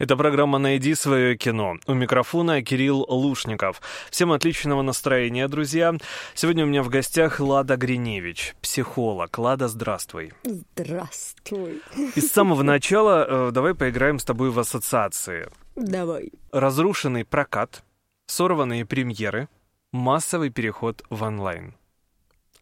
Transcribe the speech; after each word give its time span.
Это 0.00 0.16
программа 0.16 0.56
«Найди 0.56 0.94
свое 0.94 1.36
кино». 1.36 1.76
У 1.86 1.92
микрофона 1.92 2.62
Кирилл 2.62 3.04
Лушников. 3.06 3.82
Всем 4.10 4.32
отличного 4.32 4.80
настроения, 4.80 5.46
друзья. 5.46 5.94
Сегодня 6.34 6.64
у 6.64 6.68
меня 6.68 6.82
в 6.82 6.88
гостях 6.88 7.38
Лада 7.38 7.76
Гриневич, 7.76 8.54
психолог. 8.62 9.36
Лада, 9.36 9.68
здравствуй. 9.68 10.32
Здравствуй. 10.42 11.82
И 12.14 12.20
с 12.22 12.32
самого 12.32 12.62
начала 12.62 13.26
э, 13.28 13.50
давай 13.50 13.74
поиграем 13.74 14.18
с 14.18 14.24
тобой 14.24 14.48
в 14.48 14.58
ассоциации. 14.58 15.50
Давай. 15.76 16.32
Разрушенный 16.50 17.26
прокат, 17.26 17.84
сорванные 18.24 18.86
премьеры, 18.86 19.50
массовый 19.92 20.48
переход 20.48 21.04
в 21.10 21.22
онлайн. 21.22 21.74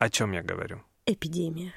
О 0.00 0.11
чем 0.11 0.33
я 0.33 0.42
говорю? 0.42 0.83
Эпидемия. 1.06 1.73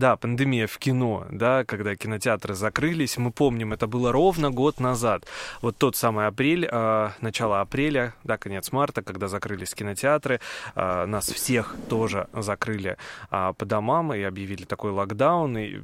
Да, 0.00 0.16
пандемия 0.16 0.66
в 0.66 0.78
кино, 0.78 1.26
да, 1.30 1.62
когда 1.66 1.94
кинотеатры 1.94 2.54
закрылись, 2.54 3.18
мы 3.18 3.30
помним, 3.30 3.74
это 3.74 3.86
было 3.86 4.12
ровно 4.12 4.50
год 4.50 4.80
назад. 4.80 5.26
Вот 5.60 5.76
тот 5.76 5.94
самый 5.94 6.26
апрель, 6.26 6.66
э, 6.72 7.10
начало 7.20 7.60
апреля, 7.60 8.14
да, 8.24 8.38
конец 8.38 8.72
марта, 8.72 9.02
когда 9.02 9.28
закрылись 9.28 9.74
кинотеатры, 9.74 10.40
э, 10.74 11.04
нас 11.04 11.28
всех 11.28 11.76
тоже 11.90 12.28
закрыли 12.32 12.96
э, 13.30 13.52
по 13.58 13.66
домам 13.66 14.14
и 14.14 14.22
объявили 14.22 14.64
такой 14.64 14.90
локдаун. 14.90 15.58
И 15.58 15.82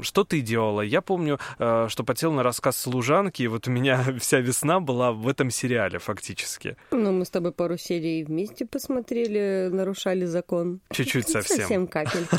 что 0.00 0.24
ты 0.24 0.40
делала? 0.40 0.80
Я 0.80 1.00
помню, 1.00 1.38
э, 1.58 1.86
что 1.88 2.04
потел 2.04 2.32
на 2.32 2.42
рассказ 2.42 2.76
служанки, 2.76 3.42
и 3.42 3.46
вот 3.46 3.68
у 3.68 3.70
меня 3.70 4.04
вся 4.18 4.40
весна 4.40 4.80
была 4.80 5.12
в 5.12 5.28
этом 5.28 5.50
сериале 5.50 5.98
фактически. 5.98 6.76
Ну, 6.90 7.12
мы 7.12 7.24
с 7.24 7.30
тобой 7.30 7.52
пару 7.52 7.78
серий 7.78 8.24
вместе 8.24 8.66
посмотрели, 8.66 9.68
нарушали 9.72 10.24
закон. 10.24 10.80
Чуть-чуть 10.90 11.28
совсем. 11.28 11.58
Совсем 11.58 11.86
капельку. 11.86 12.36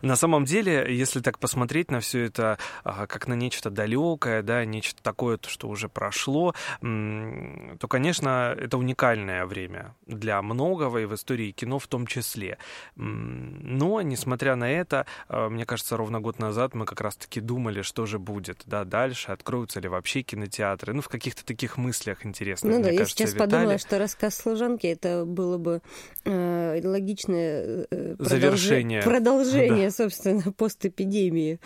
На 0.02 0.16
самом 0.16 0.46
деле, 0.48 0.86
если 0.94 1.20
так 1.20 1.38
посмотреть 1.38 1.90
на 1.90 2.00
все 2.00 2.24
это 2.24 2.58
а, 2.84 3.06
как 3.06 3.28
на 3.28 3.34
нечто 3.34 3.70
далекое, 3.70 4.42
да, 4.42 4.64
нечто 4.64 5.02
такое, 5.02 5.38
что 5.46 5.68
уже 5.68 5.88
прошло, 5.88 6.54
то, 6.80 7.88
конечно, 7.88 8.54
это 8.58 8.78
уникальное 8.78 9.46
время 9.46 9.94
для 10.06 10.40
многого 10.42 10.98
и 10.98 11.04
в 11.04 11.14
истории 11.14 11.50
кино 11.52 11.78
в 11.78 11.86
том 11.86 12.06
числе. 12.06 12.58
Но, 12.96 14.00
несмотря 14.02 14.56
на 14.56 14.70
это, 14.70 15.06
а, 15.28 15.48
мне 15.48 15.64
кажется, 15.66 15.96
ровно 15.96 16.20
год 16.20 16.38
назад 16.38 16.74
мы 16.74 16.84
как 16.86 17.00
раз-таки 17.00 17.40
думали, 17.40 17.82
что 17.82 18.06
же 18.06 18.18
будет, 18.18 18.62
да, 18.66 18.84
дальше, 18.84 19.32
откроются 19.32 19.80
ли 19.80 19.88
вообще 19.88 20.22
кинотеатры, 20.22 20.92
ну, 20.94 21.02
в 21.02 21.08
каких-то 21.08 21.44
таких 21.44 21.76
мыслях 21.76 22.24
интересных, 22.26 22.74
Ну 22.76 22.82
да, 22.82 22.90
я 22.90 22.98
кажется, 22.98 23.18
сейчас 23.18 23.34
витали. 23.34 23.50
подумала, 23.50 23.78
что 23.78 23.98
рассказ 23.98 24.36
служанки 24.36 24.86
это 24.86 25.24
было 25.24 25.58
бы 25.58 25.80
э, 26.24 26.80
логичное 26.84 27.86
э, 27.90 28.14
продолжи- 28.18 28.24
Завершение. 28.28 29.02
продолжение, 29.02 29.90
собственно, 29.90 30.37
постэпидемии. 30.56 31.60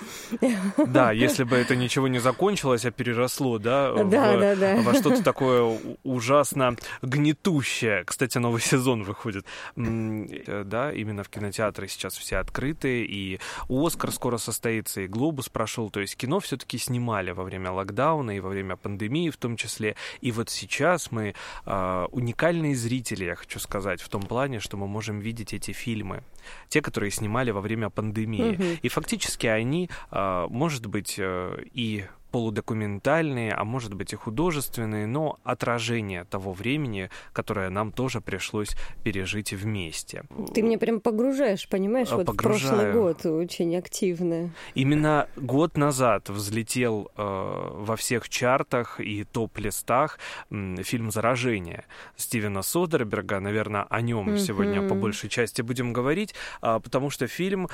Да, 0.86 1.12
если 1.12 1.44
бы 1.44 1.56
это 1.56 1.76
ничего 1.76 2.08
не 2.08 2.18
закончилось, 2.18 2.84
а 2.84 2.90
переросло, 2.90 3.58
да, 3.58 3.92
в- 3.92 4.08
Да, 4.10 4.36
да, 4.38 4.56
да. 4.56 4.76
во 4.82 4.94
что-то 4.94 5.22
такое 5.22 5.78
ужасно 6.02 6.76
гнетущее. 7.02 8.04
Кстати, 8.04 8.38
новый 8.38 8.60
сезон 8.60 9.02
выходит. 9.04 9.44
Э, 9.76 10.64
Да, 10.64 10.92
именно 10.92 11.22
в 11.24 11.28
кинотеатры 11.28 11.88
сейчас 11.88 12.16
все 12.16 12.36
открыты, 12.38 13.04
и 13.04 13.38
Оскар 13.68 14.12
скоро 14.12 14.38
состоится, 14.38 15.00
и 15.02 15.06
Глобус 15.06 15.48
прошел. 15.48 15.90
То 15.90 16.00
есть 16.00 16.16
кино 16.16 16.40
все-таки 16.40 16.78
снимали 16.78 17.30
во 17.32 17.42
время 17.44 17.70
локдауна 17.70 18.36
и 18.36 18.40
во 18.40 18.48
время 18.48 18.76
пандемии 18.76 19.30
в 19.30 19.36
том 19.36 19.56
числе. 19.56 19.96
И 20.20 20.32
вот 20.32 20.50
сейчас 20.50 21.10
мы 21.12 21.34
а, 21.64 22.06
уникальные 22.12 22.74
зрители, 22.74 23.24
я 23.24 23.34
хочу 23.34 23.58
сказать, 23.58 24.00
в 24.00 24.08
том 24.08 24.22
плане, 24.22 24.60
что 24.60 24.76
мы 24.76 24.86
можем 24.86 25.20
видеть 25.20 25.52
эти 25.54 25.72
фильмы. 25.72 26.22
Те, 26.68 26.80
которые 26.82 27.10
снимали 27.10 27.50
во 27.50 27.60
время 27.60 27.88
пандемии. 27.90 28.58
И 28.82 28.88
фактически 28.88 29.46
они, 29.46 29.90
а, 30.10 30.46
может 30.48 30.86
быть, 30.86 31.16
э, 31.18 31.64
и 31.72 32.04
полудокументальные, 32.32 33.52
а 33.52 33.64
может 33.64 33.94
быть 33.94 34.12
и 34.12 34.16
художественные, 34.16 35.06
но 35.06 35.38
отражение 35.44 36.24
того 36.24 36.52
времени, 36.52 37.10
которое 37.32 37.70
нам 37.70 37.92
тоже 37.92 38.20
пришлось 38.20 38.70
пережить 39.04 39.52
вместе. 39.52 40.24
Ты 40.54 40.62
меня 40.62 40.78
прям 40.78 41.00
погружаешь, 41.00 41.68
понимаешь, 41.68 42.08
А, 42.10 42.16
вот 42.16 42.28
в 42.28 42.36
прошлый 42.36 42.70
погружаю. 42.70 42.94
год 42.94 43.26
очень 43.26 43.76
активно. 43.76 44.50
Именно 44.74 45.28
год 45.36 45.76
назад 45.76 46.28
взлетел 46.30 47.10
э, 47.16 47.22
во 47.22 47.96
всех 47.96 48.28
чартах 48.28 48.98
и 49.00 49.24
топ-листах 49.24 50.18
м, 50.50 50.76
фильм 50.82 51.10
«Заражение» 51.10 51.84
Стивена 52.16 52.62
Содерберга. 52.62 53.40
Наверное, 53.40 53.82
о 53.90 54.00
нем 54.00 54.26
Мгм. 54.28 54.36
сегодня 54.38 54.82
по 54.82 54.94
большей 54.94 55.28
части 55.28 55.62
будем 55.62 55.92
говорить, 55.92 56.34
а, 56.62 56.80
потому 56.80 57.10
что 57.10 57.26
фильм 57.26 57.68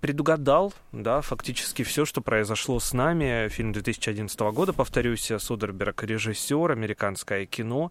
предугадал, 0.00 0.72
да, 0.92 1.20
фактически 1.20 1.82
все, 1.82 2.04
что 2.04 2.20
произошло 2.20 2.78
с 2.78 2.92
нами. 2.92 3.48
Фильм 3.48 3.72
2011 3.88 4.38
года, 4.52 4.72
повторюсь, 4.72 5.32
Содерберг 5.38 6.02
режиссер, 6.02 6.70
американское 6.70 7.46
кино. 7.46 7.90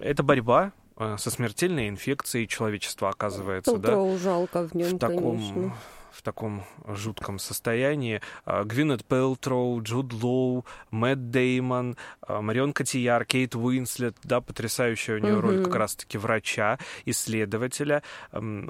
Это 0.00 0.24
борьба 0.24 0.72
э, 0.96 1.16
со 1.16 1.30
смертельной 1.30 1.88
инфекцией 1.88 2.48
человечества, 2.48 3.10
оказывается, 3.10 3.76
да? 3.76 3.88
Пелтроу 3.88 4.18
жалко 4.18 4.66
в 4.66 4.74
нем, 4.74 4.96
в 4.96 4.98
таком, 4.98 5.38
конечно. 5.38 5.74
В 6.18 6.22
таком 6.22 6.64
жутком 6.86 7.38
состоянии. 7.38 8.20
А, 8.44 8.64
Гвинет 8.64 9.04
Пелтроу, 9.04 9.80
Джуд 9.82 10.12
Лоу, 10.12 10.66
Мэтт 10.90 11.30
Деймон, 11.30 11.96
а, 12.22 12.42
Марион 12.42 12.72
Котияр, 12.72 13.24
Кейт 13.24 13.54
Уинслет, 13.54 14.16
да, 14.24 14.40
потрясающая 14.40 15.14
у 15.16 15.18
нее 15.18 15.38
роль 15.38 15.56
Мгм. 15.56 15.64
как 15.64 15.76
раз-таки 15.76 16.18
врача, 16.18 16.78
исследователя, 17.04 18.02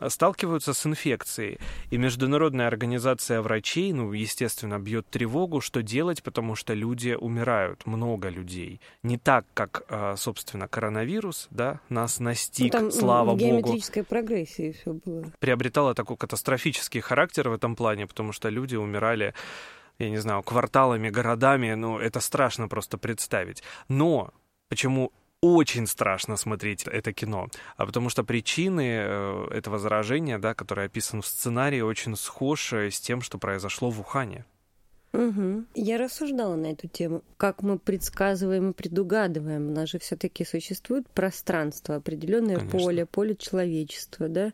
сталкиваются 0.08 0.74
с 0.74 0.84
инфекцией. 0.86 1.58
И 1.90 1.96
Международная 1.96 2.66
организация 2.66 3.40
врачей, 3.40 3.92
ну, 3.92 4.12
естественно, 4.12 4.78
бьет 4.78 5.06
тревогу, 5.08 5.60
что 5.60 5.82
делать, 5.82 6.22
потому 6.22 6.54
что 6.54 6.74
люди 6.74 7.16
умирают, 7.18 7.86
много 7.86 8.28
людей. 8.28 8.80
Не 9.02 9.16
так, 9.16 9.46
как, 9.54 9.84
а, 9.88 10.16
собственно, 10.16 10.68
коронавирус, 10.68 11.48
да, 11.50 11.80
нас 11.88 12.18
Ну, 12.18 12.26
настиг, 12.26 12.72
там 12.72 12.90
слава 12.90 13.30
в 13.34 13.38
богу 13.38 13.60
геометрической 13.62 14.04
прогрессии 14.04 14.72
все 14.72 14.92
было. 14.92 15.24
приобретала 15.38 15.94
такой 15.94 16.16
катастрофический 16.18 17.00
характер 17.00 17.37
в 17.46 17.52
этом 17.52 17.76
плане, 17.76 18.06
потому 18.06 18.32
что 18.32 18.48
люди 18.48 18.76
умирали, 18.76 19.34
я 19.98 20.10
не 20.10 20.18
знаю, 20.18 20.42
кварталами, 20.42 21.10
городами, 21.10 21.74
ну, 21.74 21.98
это 21.98 22.20
страшно 22.20 22.68
просто 22.68 22.98
представить. 22.98 23.62
Но 23.88 24.32
почему 24.68 25.12
очень 25.40 25.86
страшно 25.86 26.36
смотреть 26.36 26.84
это 26.86 27.12
кино, 27.12 27.48
а 27.76 27.86
потому 27.86 28.08
что 28.08 28.24
причины 28.24 29.02
э, 29.02 29.48
этого 29.52 29.78
заражения, 29.78 30.38
да, 30.38 30.54
который 30.54 30.86
описан 30.86 31.22
в 31.22 31.26
сценарии, 31.26 31.80
очень 31.80 32.16
схожи 32.16 32.90
с 32.90 33.00
тем, 33.00 33.22
что 33.22 33.38
произошло 33.38 33.90
в 33.90 34.00
Ухане. 34.00 34.44
Мгм. 35.12 35.66
Я 35.74 35.98
рассуждала 35.98 36.56
на 36.56 36.72
эту 36.72 36.86
тему. 36.86 37.22
Как 37.36 37.62
мы 37.62 37.78
предсказываем 37.78 38.70
и 38.70 38.74
предугадываем. 38.74 39.68
У 39.68 39.72
нас 39.72 39.88
же 39.88 39.98
все-таки 39.98 40.44
существует 40.44 41.08
пространство, 41.08 41.96
определенное 41.96 42.56
Конечно. 42.56 42.78
поле, 42.78 43.06
поле 43.06 43.36
человечества, 43.36 44.28
да? 44.28 44.52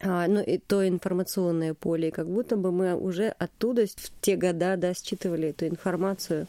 А, 0.00 0.26
ну 0.26 0.42
и 0.42 0.58
то 0.58 0.86
информационное 0.86 1.72
поле, 1.72 2.08
и 2.08 2.10
как 2.10 2.28
будто 2.28 2.56
бы 2.56 2.72
мы 2.72 2.94
уже 2.94 3.28
оттуда 3.28 3.86
в 3.86 4.20
те 4.20 4.36
года 4.36 4.76
да, 4.76 4.92
считывали 4.92 5.48
эту 5.48 5.66
информацию 5.66 6.46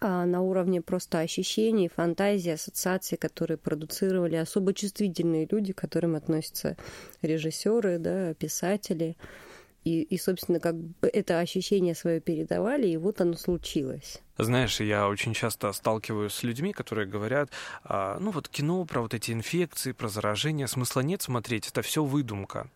а, 0.00 0.26
на 0.26 0.42
уровне 0.42 0.82
просто 0.82 1.20
ощущений, 1.20 1.88
фантазии, 1.88 2.50
ассоциаций, 2.50 3.18
которые 3.18 3.56
продуцировали 3.56 4.36
особо 4.36 4.74
чувствительные 4.74 5.48
люди, 5.50 5.72
к 5.72 5.80
которым 5.80 6.14
относятся 6.14 6.76
режиссеры, 7.22 7.98
да, 7.98 8.34
писатели. 8.34 9.16
И, 9.84 10.02
и, 10.02 10.16
собственно, 10.16 10.60
как 10.60 10.76
бы 10.76 11.08
это 11.12 11.40
ощущение 11.40 11.96
свое 11.96 12.20
передавали, 12.20 12.86
и 12.86 12.96
вот 12.96 13.20
оно 13.20 13.34
случилось. 13.34 14.20
Знаешь, 14.44 14.80
я 14.80 15.08
очень 15.08 15.34
часто 15.34 15.72
сталкиваюсь 15.72 16.32
с 16.32 16.42
людьми, 16.42 16.72
которые 16.72 17.06
говорят, 17.06 17.50
а, 17.84 18.18
ну 18.20 18.30
вот 18.30 18.48
кино 18.48 18.84
про 18.84 19.00
вот 19.00 19.14
эти 19.14 19.30
инфекции, 19.32 19.92
про 19.92 20.08
заражение, 20.08 20.66
смысла 20.68 21.00
нет 21.00 21.22
смотреть, 21.22 21.68
это 21.68 21.82
все 21.82 22.04
выдумка. 22.04 22.66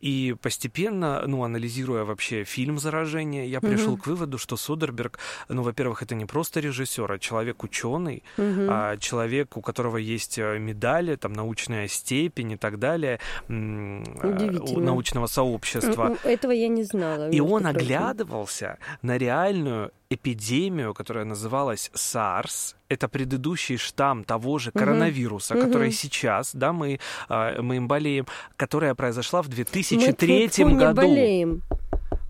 И 0.00 0.34
постепенно, 0.42 1.22
ну, 1.26 1.42
анализируя 1.42 2.04
вообще 2.04 2.44
фильм 2.44 2.78
«Заражение», 2.78 3.48
я 3.48 3.60
пришел 3.60 3.92
Мгм. 3.92 4.00
к 4.02 4.06
выводу, 4.06 4.38
что 4.38 4.56
Содерберг, 4.56 5.18
ну, 5.48 5.62
во-первых, 5.62 6.02
это 6.02 6.14
не 6.14 6.26
просто 6.26 6.60
режиссер, 6.60 7.10
а 7.10 7.18
человек 7.18 7.64
ученый, 7.64 8.22
Мгм. 8.36 8.68
а 8.70 8.96
человек, 8.98 9.56
у 9.56 9.62
которого 9.62 9.96
есть 9.96 10.38
э, 10.38 10.58
медали, 10.58 11.16
там, 11.16 11.32
научная 11.32 11.88
степень 11.88 12.52
и 12.52 12.56
так 12.56 12.78
далее, 12.78 13.18
э, 13.48 13.52
у 13.52 14.80
научного 14.80 15.26
сообщества. 15.26 16.16
Этого 16.24 16.52
я 16.52 16.68
не 16.68 16.84
знала. 16.84 17.30
И 17.30 17.40
он 17.40 17.62
прочим. 17.62 17.76
оглядывался 17.78 18.78
на 19.02 19.16
реальную 19.18 19.90
эпидемию, 20.10 20.94
которая 20.94 21.24
называлась 21.24 21.90
SARS. 21.94 22.74
Это 22.88 23.08
предыдущий 23.08 23.76
штамм 23.76 24.24
того 24.24 24.58
же 24.58 24.70
коронавируса, 24.70 25.54
Мгм. 25.54 25.66
который 25.66 25.92
сейчас, 25.92 26.54
да, 26.54 26.72
мы, 26.72 27.00
а, 27.28 27.60
мы 27.60 27.76
им 27.76 27.88
болеем, 27.88 28.26
которая 28.56 28.94
произошла 28.94 29.42
в 29.42 29.48
Мы 29.48 29.54
2003 29.54 30.48
тьфу-тьфу, 30.48 30.68
не 30.68 30.76
году. 30.76 30.96
болеем. 31.02 31.62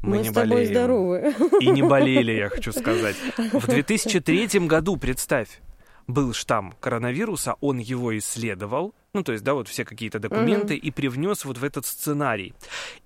Мы 0.03 0.11
Мы, 0.11 0.19
не 0.19 0.31
с 0.31 0.33
тобой 0.33 0.49
болеем. 0.51 0.71
здоровы. 0.73 1.35
И 1.61 1.67
не 1.71 1.83
болели, 1.83 2.33
я 2.33 2.49
хочу 2.49 2.73
сказать. 2.73 3.17
В 3.37 3.67
2003 3.67 4.67
году, 4.69 4.97
представь. 4.97 5.49
Был 6.07 6.33
штамм 6.33 6.75
коронавируса, 6.81 7.55
он 7.61 7.79
его 7.79 8.17
исследовал, 8.17 8.95
ну, 9.17 9.23
то 9.23 9.33
есть, 9.33 9.43
да, 9.43 9.55
вот 9.55 9.67
все 9.67 9.87
какие-то 9.87 10.19
документы, 10.19 10.75
mm-hmm. 10.75 10.89
и 10.89 10.91
привнес 10.91 11.47
вот 11.47 11.57
в 11.57 11.65
этот 11.65 11.87
сценарий. 11.87 12.53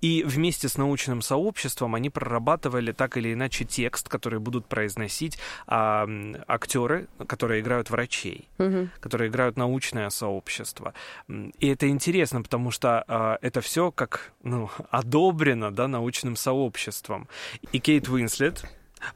И 0.00 0.24
вместе 0.24 0.68
с 0.68 0.76
научным 0.76 1.22
сообществом 1.22 1.94
они 1.94 2.10
прорабатывали 2.10 2.90
так 2.90 3.16
или 3.16 3.32
иначе 3.32 3.64
текст, 3.64 4.08
который 4.08 4.40
будут 4.40 4.66
произносить 4.66 5.38
а, 5.68 6.08
актеры, 6.48 7.06
которые 7.28 7.60
играют 7.60 7.90
врачей, 7.90 8.48
mm-hmm. 8.58 8.88
которые 8.98 9.30
играют 9.30 9.56
научное 9.56 10.10
сообщество. 10.10 10.94
И 11.28 11.68
это 11.68 11.88
интересно, 11.88 12.42
потому 12.42 12.72
что 12.72 13.04
а, 13.06 13.38
это 13.40 13.60
все 13.60 13.92
как, 13.92 14.32
ну, 14.42 14.68
одобрено, 14.90 15.70
да, 15.70 15.86
научным 15.86 16.34
сообществом. 16.34 17.28
И 17.70 17.78
Кейт 17.78 18.08
Уинслет, 18.08 18.64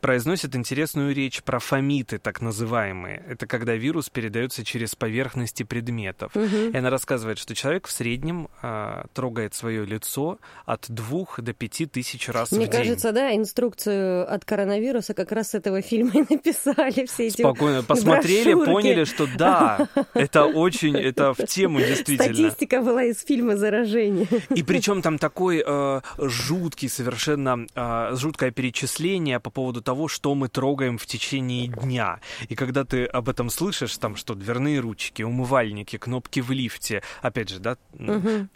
произносит 0.01 0.55
интересную 0.57 1.15
речь 1.15 1.43
про 1.43 1.59
фомиты, 1.59 2.19
так 2.19 2.41
называемые. 2.41 3.25
Это 3.29 3.47
когда 3.47 3.75
вирус 3.75 4.11
передается 4.11 4.65
через 4.65 4.95
поверхности 4.95 5.63
предметов. 5.63 6.35
Угу. 6.35 6.71
И 6.73 6.77
она 6.77 6.91
рассказывает, 6.91 7.39
что 7.39 7.55
человек 7.55 7.87
в 7.87 7.93
среднем 7.93 8.49
э, 8.63 9.05
трогает 9.13 9.55
свое 9.55 9.85
лицо 9.85 10.39
от 10.67 10.87
двух 10.89 11.41
до 11.41 11.53
пяти 11.53 11.87
тысяч 11.87 12.29
раз 12.29 12.51
Мне 12.51 12.67
в 12.67 12.71
день. 12.71 12.71
Мне 12.71 12.79
кажется, 12.79 13.13
да, 13.13 13.35
инструкцию 13.35 14.33
от 14.33 14.45
коронавируса 14.45 15.15
как 15.15 15.33
раз 15.33 15.51
с 15.51 15.55
этого 15.55 15.83
фильма 15.83 16.11
и 16.15 16.35
написали 16.35 17.07
все 17.07 17.27
эти 17.27 17.43
Спокойно 17.43 17.83
посмотрели, 17.83 18.55
брошюрки. 18.55 18.71
поняли, 18.71 19.05
что 19.05 19.29
да, 19.37 19.89
это 20.15 20.45
очень, 20.45 20.97
это 20.97 21.35
в 21.35 21.47
тему 21.47 21.81
действительно. 21.81 22.35
Статистика 22.35 22.81
была 22.81 23.05
из 23.05 23.21
фильма 23.23 23.57
заражения. 23.57 24.27
И 24.55 24.63
причем 24.63 25.03
там 25.03 25.19
такой 25.19 25.63
э, 25.67 26.01
жуткий 26.19 26.89
совершенно, 26.89 27.67
э, 27.75 28.17
жуткое 28.17 28.51
перечисление 28.51 29.41
по 29.41 29.51
поводу 29.51 29.74
поводу 29.75 29.83
того, 29.83 30.09
что 30.09 30.35
мы 30.35 30.49
трогаем 30.49 30.99
в 30.99 31.07
течение 31.07 31.69
дня. 31.69 32.21
И 32.49 32.55
когда 32.55 32.85
ты 32.85 33.07
об 33.07 33.29
этом 33.29 33.51
слышишь, 33.51 33.99
там 33.99 34.17
что, 34.17 34.35
дверные 34.35 34.81
ручки, 34.81 35.23
умывальники, 35.23 35.99
кнопки 35.99 36.41
в 36.41 36.51
лифте, 36.51 37.03
опять 37.23 37.49
же, 37.49 37.59
да, 37.59 37.77
угу. 37.93 38.49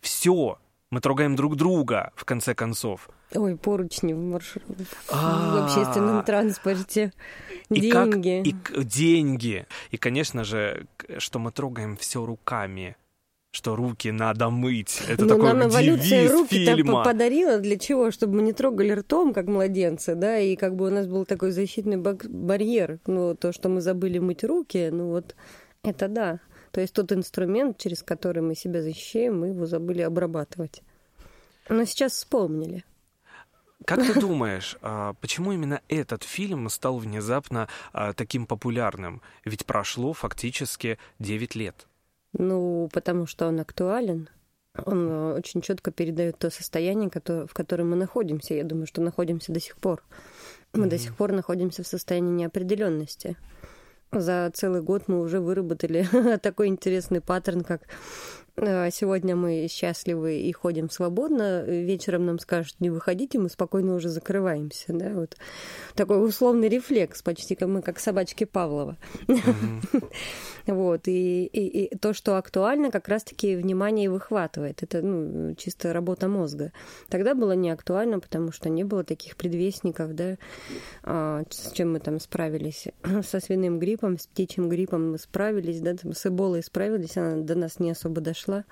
все, 0.00 0.58
мы 0.90 1.00
трогаем 1.00 1.36
друг 1.36 1.56
друга, 1.56 2.12
в 2.14 2.24
конце 2.24 2.54
концов. 2.54 3.08
Ой, 3.34 3.56
поручни 3.56 4.12
в 4.12 4.18
маршрут, 4.18 4.64
в 5.08 5.64
общественном 5.64 6.24
транспорте, 6.24 7.12
и 7.70 7.80
деньги. 7.80 8.50
Как, 8.50 8.76
и 8.76 8.84
деньги. 8.84 9.66
И, 9.92 9.96
конечно 9.96 10.44
же, 10.44 10.86
что 11.18 11.38
мы 11.38 11.52
трогаем 11.52 11.96
все 11.96 12.24
руками 12.24 12.96
что 13.50 13.74
руки 13.74 14.10
надо 14.12 14.48
мыть. 14.50 15.02
Это 15.08 15.24
Но 15.24 15.34
такой 15.34 15.54
нам 15.54 15.68
эволюция 15.68 16.22
девиз 16.22 16.32
руки 16.32 16.64
фильма. 16.64 17.04
подарила 17.04 17.58
для 17.58 17.78
чего? 17.78 18.10
Чтобы 18.10 18.36
мы 18.36 18.42
не 18.42 18.52
трогали 18.52 18.92
ртом, 18.92 19.32
как 19.32 19.46
младенцы, 19.46 20.14
да, 20.14 20.38
и 20.38 20.56
как 20.56 20.76
бы 20.76 20.86
у 20.86 20.90
нас 20.90 21.06
был 21.06 21.24
такой 21.24 21.50
защитный 21.50 21.96
барьер. 21.96 23.00
Ну, 23.06 23.34
то, 23.34 23.52
что 23.52 23.68
мы 23.68 23.80
забыли 23.80 24.18
мыть 24.18 24.44
руки, 24.44 24.88
ну 24.92 25.08
вот 25.10 25.34
это 25.82 26.08
да. 26.08 26.40
То 26.70 26.80
есть 26.80 26.94
тот 26.94 27.10
инструмент, 27.12 27.78
через 27.78 28.02
который 28.02 28.42
мы 28.42 28.54
себя 28.54 28.82
защищаем, 28.82 29.40
мы 29.40 29.48
его 29.48 29.66
забыли 29.66 30.02
обрабатывать. 30.02 30.82
Но 31.68 31.84
сейчас 31.84 32.12
вспомнили. 32.12 32.84
Как 33.84 34.06
ты 34.06 34.14
думаешь, 34.20 34.76
а, 34.82 35.14
почему 35.14 35.52
именно 35.52 35.80
этот 35.88 36.22
фильм 36.22 36.68
стал 36.68 36.98
внезапно 36.98 37.68
а, 37.92 38.12
таким 38.12 38.46
популярным? 38.46 39.22
Ведь 39.44 39.66
прошло 39.66 40.12
фактически 40.12 40.98
9 41.18 41.54
лет. 41.56 41.86
Ну, 42.32 42.88
потому 42.92 43.26
что 43.26 43.46
он 43.46 43.60
актуален. 43.60 44.28
Он 44.86 45.08
э, 45.08 45.34
очень 45.34 45.62
четко 45.62 45.90
передает 45.90 46.38
то 46.38 46.50
состояние, 46.50 47.10
в 47.10 47.52
котором 47.52 47.90
мы 47.90 47.96
находимся. 47.96 48.54
Я 48.54 48.64
думаю, 48.64 48.86
что 48.86 49.02
находимся 49.02 49.52
до 49.52 49.60
сих 49.60 49.76
пор. 49.76 50.02
Мы 50.72 50.86
mm-hmm. 50.86 50.88
до 50.88 50.98
сих 50.98 51.16
пор 51.16 51.32
находимся 51.32 51.82
в 51.82 51.86
состоянии 51.86 52.30
неопределенности. 52.30 53.36
За 54.12 54.50
целый 54.54 54.82
год 54.82 55.04
мы 55.06 55.20
уже 55.20 55.40
выработали 55.40 56.06
такой 56.42 56.68
интересный 56.68 57.20
паттерн, 57.20 57.62
как 57.62 57.82
сегодня 58.90 59.36
мы 59.36 59.66
счастливы 59.68 60.40
и 60.40 60.52
ходим 60.52 60.90
свободно, 60.90 61.62
вечером 61.62 62.26
нам 62.26 62.38
скажут 62.38 62.76
не 62.80 62.90
выходите, 62.90 63.38
мы 63.38 63.48
спокойно 63.48 63.94
уже 63.94 64.08
закрываемся, 64.08 64.92
да, 64.92 65.10
вот 65.10 65.36
такой 65.94 66.26
условный 66.26 66.68
рефлекс, 66.68 67.22
почти 67.22 67.54
как 67.54 67.68
мы 67.68 67.82
как 67.82 67.98
собачки 67.98 68.44
Павлова. 68.44 68.96
Вот, 70.66 71.08
и, 71.08 71.46
и, 71.46 71.84
и 71.84 71.96
то, 71.96 72.12
что 72.12 72.36
актуально, 72.36 72.90
как 72.90 73.08
раз-таки 73.08 73.56
внимание 73.56 74.10
выхватывает. 74.10 74.82
Это 74.82 75.00
ну, 75.02 75.54
чисто 75.54 75.92
работа 75.92 76.28
мозга. 76.28 76.72
Тогда 77.08 77.34
было 77.34 77.52
не 77.52 77.70
актуально, 77.70 78.20
потому 78.20 78.52
что 78.52 78.68
не 78.68 78.84
было 78.84 79.02
таких 79.02 79.36
предвестников, 79.36 80.14
да, 80.14 80.36
а, 81.02 81.42
с 81.50 81.72
чем 81.72 81.94
мы 81.94 82.00
там 82.00 82.20
справились. 82.20 82.88
Со 83.26 83.40
свиным 83.40 83.78
гриппом, 83.78 84.18
с 84.18 84.26
птичьим 84.26 84.68
гриппом 84.68 85.12
мы 85.12 85.18
справились, 85.18 85.80
да, 85.80 85.96
там, 85.96 86.12
с 86.12 86.26
эболой 86.26 86.62
справились, 86.62 87.16
она 87.16 87.42
до 87.42 87.54
нас 87.54 87.80
не 87.80 87.90
особо 87.90 88.20
дошла 88.20 88.49
пошла. 88.50 88.64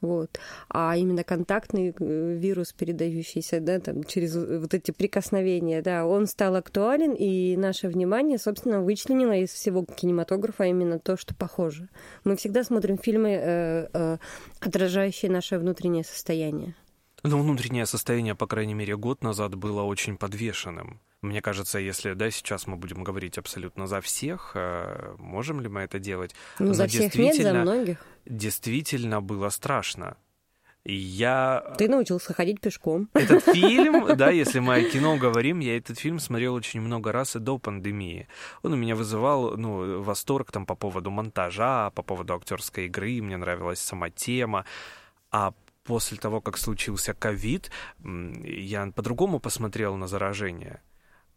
Вот. 0.00 0.40
А 0.70 0.96
именно 0.96 1.24
контактный 1.24 1.90
э, 1.90 2.34
вирус, 2.34 2.72
передающийся 2.72 3.60
да, 3.60 3.80
там, 3.80 4.02
через 4.04 4.34
вот 4.34 4.72
эти 4.72 4.92
прикосновения, 4.92 5.82
да, 5.82 6.06
он 6.06 6.26
стал 6.26 6.56
актуален, 6.56 7.12
и 7.12 7.54
наше 7.58 7.88
внимание, 7.88 8.38
собственно, 8.38 8.80
вычленило 8.80 9.36
из 9.36 9.50
всего 9.50 9.84
кинематографа 9.84 10.64
именно 10.64 10.98
то, 10.98 11.18
что 11.18 11.34
похоже. 11.34 11.90
Мы 12.24 12.36
всегда 12.36 12.64
смотрим 12.64 12.96
фильмы, 12.96 13.32
э, 13.32 13.88
э, 13.92 14.16
отражающие 14.60 15.30
наше 15.30 15.58
внутреннее 15.58 16.04
состояние. 16.04 16.74
Ну, 17.22 17.38
внутреннее 17.42 17.84
состояние, 17.84 18.34
по 18.34 18.46
крайней 18.46 18.72
мере, 18.72 18.96
год 18.96 19.22
назад 19.22 19.54
было 19.54 19.82
очень 19.82 20.16
подвешенным. 20.16 20.98
Мне 21.22 21.42
кажется, 21.42 21.78
если 21.78 22.14
да, 22.14 22.30
сейчас 22.30 22.66
мы 22.66 22.76
будем 22.76 23.04
говорить 23.04 23.36
абсолютно 23.36 23.86
за 23.86 24.00
всех, 24.00 24.52
э, 24.54 25.14
можем 25.18 25.60
ли 25.60 25.68
мы 25.68 25.82
это 25.82 25.98
делать? 25.98 26.34
Ну, 26.58 26.68
Но 26.68 26.74
за 26.74 26.86
всех 26.86 27.14
нет, 27.14 27.36
за 27.36 27.52
многих. 27.52 27.98
Действительно 28.24 29.20
было 29.20 29.50
страшно. 29.50 30.16
И 30.84 30.94
я... 30.94 31.74
Ты 31.76 31.88
научился 31.88 32.32
ходить 32.32 32.60
пешком. 32.60 33.10
Этот 33.12 33.44
фильм, 33.44 34.06
да, 34.16 34.30
если 34.30 34.60
мы 34.60 34.76
о 34.76 34.82
кино 34.90 35.18
говорим, 35.18 35.60
я 35.60 35.76
этот 35.76 35.98
фильм 35.98 36.18
смотрел 36.18 36.54
очень 36.54 36.80
много 36.80 37.12
раз 37.12 37.36
и 37.36 37.38
до 37.38 37.58
пандемии. 37.58 38.26
Он 38.62 38.72
у 38.72 38.76
меня 38.76 38.96
вызывал, 38.96 39.58
ну, 39.58 40.00
восторг 40.00 40.50
там 40.50 40.64
по 40.64 40.74
поводу 40.74 41.10
монтажа, 41.10 41.90
по 41.90 42.02
поводу 42.02 42.34
актерской 42.34 42.86
игры, 42.86 43.20
мне 43.20 43.36
нравилась 43.36 43.80
сама 43.80 44.08
тема. 44.08 44.64
А 45.30 45.52
после 45.84 46.16
того, 46.16 46.40
как 46.40 46.56
случился 46.56 47.12
ковид, 47.12 47.70
я 48.02 48.90
по-другому 48.94 49.38
посмотрел 49.38 49.96
на 49.96 50.06
заражение. 50.06 50.80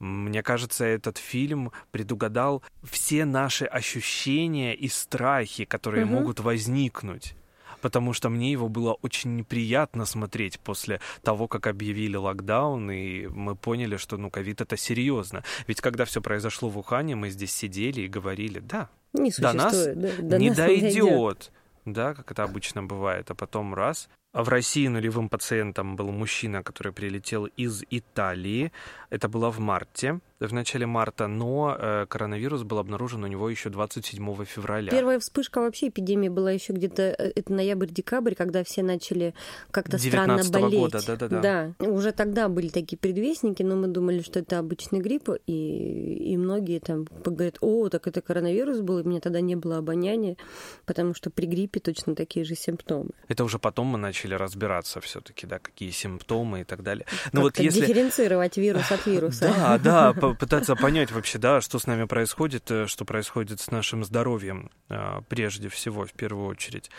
Мне 0.03 0.43
кажется, 0.43 0.83
этот 0.83 1.17
фильм 1.17 1.71
предугадал 1.91 2.61
все 2.83 3.23
наши 3.23 3.63
ощущения 3.63 4.75
и 4.75 4.89
страхи, 4.89 5.63
которые 5.63 6.05
угу. 6.05 6.15
могут 6.15 6.39
возникнуть 6.41 7.35
потому 7.81 8.13
что 8.13 8.29
мне 8.29 8.49
его 8.49 8.69
было 8.69 8.93
очень 9.01 9.35
неприятно 9.35 10.05
смотреть 10.05 10.57
после 10.57 11.01
того, 11.21 11.49
как 11.49 11.67
объявили 11.67 12.15
локдаун, 12.15 12.89
и 12.89 13.27
мы 13.27 13.57
поняли, 13.57 13.97
что, 13.97 14.15
ну, 14.15 14.29
ковид 14.29 14.61
это 14.61 14.77
серьезно. 14.77 15.43
Ведь 15.67 15.81
когда 15.81 16.05
все 16.05 16.21
произошло 16.21 16.69
в 16.69 16.77
Ухане, 16.77 17.17
мы 17.17 17.29
здесь 17.29 17.51
сидели 17.51 18.03
и 18.03 18.07
говорили, 18.07 18.59
да, 18.59 18.89
не 19.11 19.31
до 19.37 19.51
нас 19.51 19.87
да, 19.87 20.09
до 20.17 20.39
не 20.39 20.47
нас 20.47 20.57
дойдет, 20.57 21.51
да, 21.83 22.13
как 22.13 22.31
это 22.31 22.43
обычно 22.43 22.83
бывает, 22.83 23.29
а 23.31 23.35
потом 23.35 23.73
раз— 23.73 24.07
в 24.33 24.49
России 24.49 24.87
нулевым 24.87 25.29
пациентом 25.29 25.95
был 25.95 26.11
мужчина, 26.11 26.63
который 26.63 26.91
прилетел 26.91 27.45
из 27.45 27.83
Италии. 27.89 28.71
Это 29.09 29.29
было 29.29 29.51
в 29.51 29.59
марте 29.59 30.19
в 30.47 30.53
начале 30.53 30.85
марта, 30.85 31.27
но 31.27 31.75
э, 31.77 32.05
коронавирус 32.07 32.63
был 32.63 32.79
обнаружен 32.79 33.23
у 33.23 33.27
него 33.27 33.49
еще 33.49 33.69
27 33.69 34.45
февраля. 34.45 34.91
Первая 34.91 35.19
вспышка 35.19 35.59
вообще 35.59 35.87
эпидемии 35.87 36.29
была 36.29 36.51
еще 36.51 36.73
где-то 36.73 37.01
э, 37.01 37.31
это 37.35 37.53
ноябрь-декабрь, 37.53 38.35
когда 38.35 38.63
все 38.63 38.83
начали 38.83 39.33
как-то 39.71 39.97
странно 39.97 40.41
болеть. 40.51 40.79
года, 40.79 41.05
да-да-да. 41.05 41.73
Да, 41.79 41.85
уже 41.85 42.11
тогда 42.11 42.49
были 42.49 42.69
такие 42.69 42.97
предвестники, 42.97 43.63
но 43.63 43.75
мы 43.75 43.87
думали, 43.87 44.21
что 44.21 44.39
это 44.39 44.59
обычный 44.59 44.99
грипп, 44.99 45.29
и, 45.47 46.33
и 46.33 46.37
многие 46.37 46.79
там 46.79 47.05
говорят, 47.23 47.57
о, 47.61 47.89
так 47.89 48.07
это 48.07 48.21
коронавирус 48.21 48.79
был, 48.81 48.99
и 48.99 49.03
у 49.03 49.07
меня 49.07 49.19
тогда 49.19 49.41
не 49.41 49.55
было 49.55 49.77
обоняния, 49.77 50.37
потому 50.85 51.13
что 51.13 51.29
при 51.29 51.45
гриппе 51.45 51.79
точно 51.79 52.15
такие 52.15 52.45
же 52.45 52.55
симптомы. 52.55 53.11
Это 53.27 53.43
уже 53.43 53.59
потом 53.59 53.87
мы 53.87 53.97
начали 53.97 54.22
разбираться 54.31 55.01
все-таки, 55.01 55.45
да, 55.45 55.59
какие 55.59 55.91
симптомы 55.91 56.61
и 56.61 56.63
так 56.63 56.83
далее. 56.83 57.05
Но 57.31 57.41
вот 57.41 57.59
если... 57.59 57.81
дифференцировать 57.81 58.57
вирус 58.57 58.91
от 58.91 59.05
вируса. 59.05 59.53
Да, 59.63 59.77
да, 59.77 60.13
пытаться 60.39 60.75
понять 60.75 61.11
вообще, 61.11 61.37
да, 61.37 61.61
что 61.61 61.79
с 61.79 61.87
нами 61.87 62.05
происходит, 62.05 62.69
э, 62.71 62.87
что 62.87 63.05
происходит 63.05 63.59
с 63.59 63.71
нашим 63.71 64.03
здоровьем 64.03 64.71
э, 64.89 65.21
прежде 65.29 65.69
всего, 65.69 66.05
в 66.05 66.13
первую 66.13 66.47
очередь. 66.47 66.89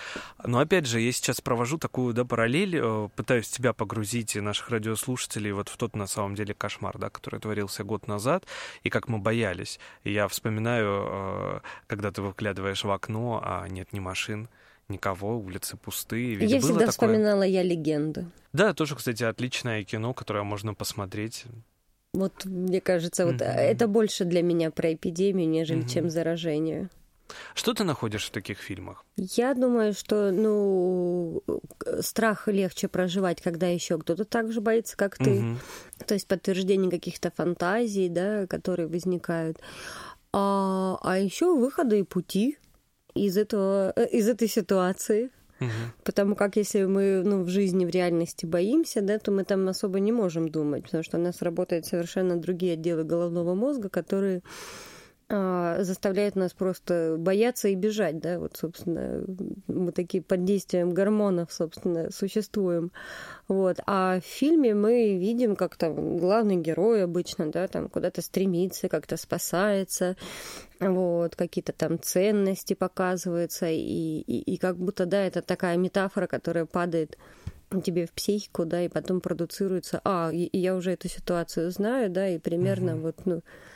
Но 0.44 0.58
опять 0.58 0.86
же, 0.86 1.00
я 1.00 1.12
сейчас 1.12 1.40
провожу 1.40 1.78
такую, 1.78 2.14
да, 2.14 2.24
параллель, 2.24 2.76
э, 2.76 3.08
пытаюсь 3.14 3.48
тебя 3.48 3.72
погрузить 3.72 4.36
и 4.36 4.40
наших 4.40 4.70
радиослушателей 4.70 5.52
вот 5.52 5.68
в 5.68 5.76
тот, 5.76 5.96
на 5.96 6.06
самом 6.06 6.34
деле, 6.34 6.54
кошмар, 6.54 6.98
да, 6.98 7.10
который 7.10 7.40
творился 7.40 7.84
год 7.84 8.06
назад, 8.08 8.44
и 8.82 8.90
как 8.90 9.08
мы 9.08 9.18
боялись. 9.18 9.78
И 10.04 10.12
я 10.12 10.28
вспоминаю, 10.28 11.62
когда 11.86 12.10
ты 12.10 12.22
выглядываешь 12.22 12.84
в 12.84 12.90
окно, 12.90 13.42
а 13.44 13.66
нет 13.68 13.92
ни 13.92 14.00
машин, 14.00 14.48
никого, 14.88 15.38
улицы 15.38 15.76
пустые. 15.76 16.34
Ведь 16.34 16.50
я 16.50 16.60
всегда 16.60 16.80
такое... 16.80 16.90
вспоминала 16.92 17.42
«Я 17.42 17.62
легенда». 17.62 18.30
Да, 18.52 18.74
тоже, 18.74 18.96
кстати, 18.96 19.22
отличное 19.22 19.84
кино, 19.84 20.14
которое 20.14 20.44
можно 20.44 20.74
посмотреть. 20.74 21.44
Вот, 22.12 22.44
мне 22.44 22.80
кажется, 22.80 23.26
вот 23.26 23.36
mm-hmm. 23.36 23.44
это 23.44 23.88
больше 23.88 24.24
для 24.24 24.42
меня 24.42 24.70
про 24.70 24.94
эпидемию, 24.94 25.48
нежели 25.48 25.82
mm-hmm. 25.82 25.88
чем 25.88 26.10
заражение. 26.10 26.88
Что 27.54 27.72
ты 27.74 27.84
находишь 27.84 28.26
в 28.26 28.30
таких 28.30 28.58
фильмах? 28.58 29.04
Я 29.16 29.54
думаю, 29.54 29.94
что, 29.94 30.30
ну, 30.30 31.42
страх 32.00 32.48
легче 32.48 32.88
проживать, 32.88 33.40
когда 33.40 33.66
еще 33.66 33.98
кто-то 33.98 34.24
так 34.24 34.52
же 34.52 34.60
боится, 34.60 34.96
как 34.96 35.16
ты. 35.16 35.40
Угу. 35.40 35.58
То 36.06 36.14
есть 36.14 36.28
подтверждение 36.28 36.90
каких-то 36.90 37.32
фантазий, 37.34 38.08
да, 38.08 38.46
которые 38.46 38.88
возникают. 38.88 39.58
А, 40.32 40.98
а 41.02 41.18
еще 41.18 41.54
выходы 41.56 42.00
и 42.00 42.02
пути 42.02 42.58
из 43.14 43.36
этого, 43.36 43.92
э, 43.96 44.06
из 44.08 44.28
этой 44.28 44.48
ситуации. 44.48 45.30
Угу. 45.60 45.70
Потому 46.04 46.34
как 46.34 46.56
если 46.56 46.84
мы 46.84 47.22
ну, 47.24 47.42
в 47.42 47.48
жизни, 47.48 47.86
в 47.86 47.90
реальности 47.90 48.44
боимся, 48.44 49.02
да, 49.02 49.18
то 49.18 49.30
мы 49.30 49.44
там 49.44 49.68
особо 49.68 50.00
не 50.00 50.12
можем 50.12 50.48
думать, 50.48 50.84
потому 50.84 51.02
что 51.04 51.18
у 51.18 51.20
нас 51.20 51.42
работают 51.42 51.86
совершенно 51.86 52.36
другие 52.36 52.74
отделы 52.74 53.04
головного 53.04 53.54
мозга, 53.54 53.88
которые 53.88 54.42
заставляет 55.28 56.36
нас 56.36 56.52
просто 56.52 57.16
бояться 57.18 57.68
и 57.68 57.74
бежать, 57.74 58.18
да, 58.18 58.38
вот, 58.38 58.56
собственно, 58.56 59.24
мы 59.66 59.92
такие 59.92 60.22
под 60.22 60.44
действием 60.44 60.92
гормонов, 60.92 61.52
собственно, 61.52 62.10
существуем, 62.10 62.92
вот, 63.48 63.78
а 63.86 64.20
в 64.20 64.24
фильме 64.24 64.74
мы 64.74 65.16
видим, 65.16 65.56
как 65.56 65.76
там 65.76 66.18
главный 66.18 66.56
герой 66.56 67.04
обычно, 67.04 67.50
да, 67.50 67.68
там 67.68 67.88
куда-то 67.88 68.20
стремится, 68.22 68.88
как-то 68.88 69.16
спасается, 69.16 70.16
вот, 70.78 71.36
какие-то 71.36 71.72
там 71.72 71.98
ценности 72.00 72.74
показываются, 72.74 73.66
и, 73.66 74.20
и, 74.20 74.54
и 74.54 74.56
как 74.58 74.76
будто, 74.76 75.06
да, 75.06 75.26
это 75.26 75.40
такая 75.40 75.76
метафора, 75.76 76.26
которая 76.26 76.66
падает 76.66 77.16
тебе 77.84 78.06
в 78.06 78.12
психику, 78.12 78.64
да, 78.64 78.82
и 78.82 78.88
потом 78.88 79.20
продуцируется, 79.20 80.00
а, 80.04 80.30
и, 80.32 80.44
и 80.44 80.58
я 80.58 80.76
уже 80.76 80.92
эту 80.92 81.08
ситуацию 81.08 81.70
знаю, 81.70 82.10
да, 82.10 82.28
и 82.28 82.38
примерно 82.38 82.94
угу. 82.94 83.02
вот, 83.02 83.16
ну, 83.24 83.36
а, 83.36 83.73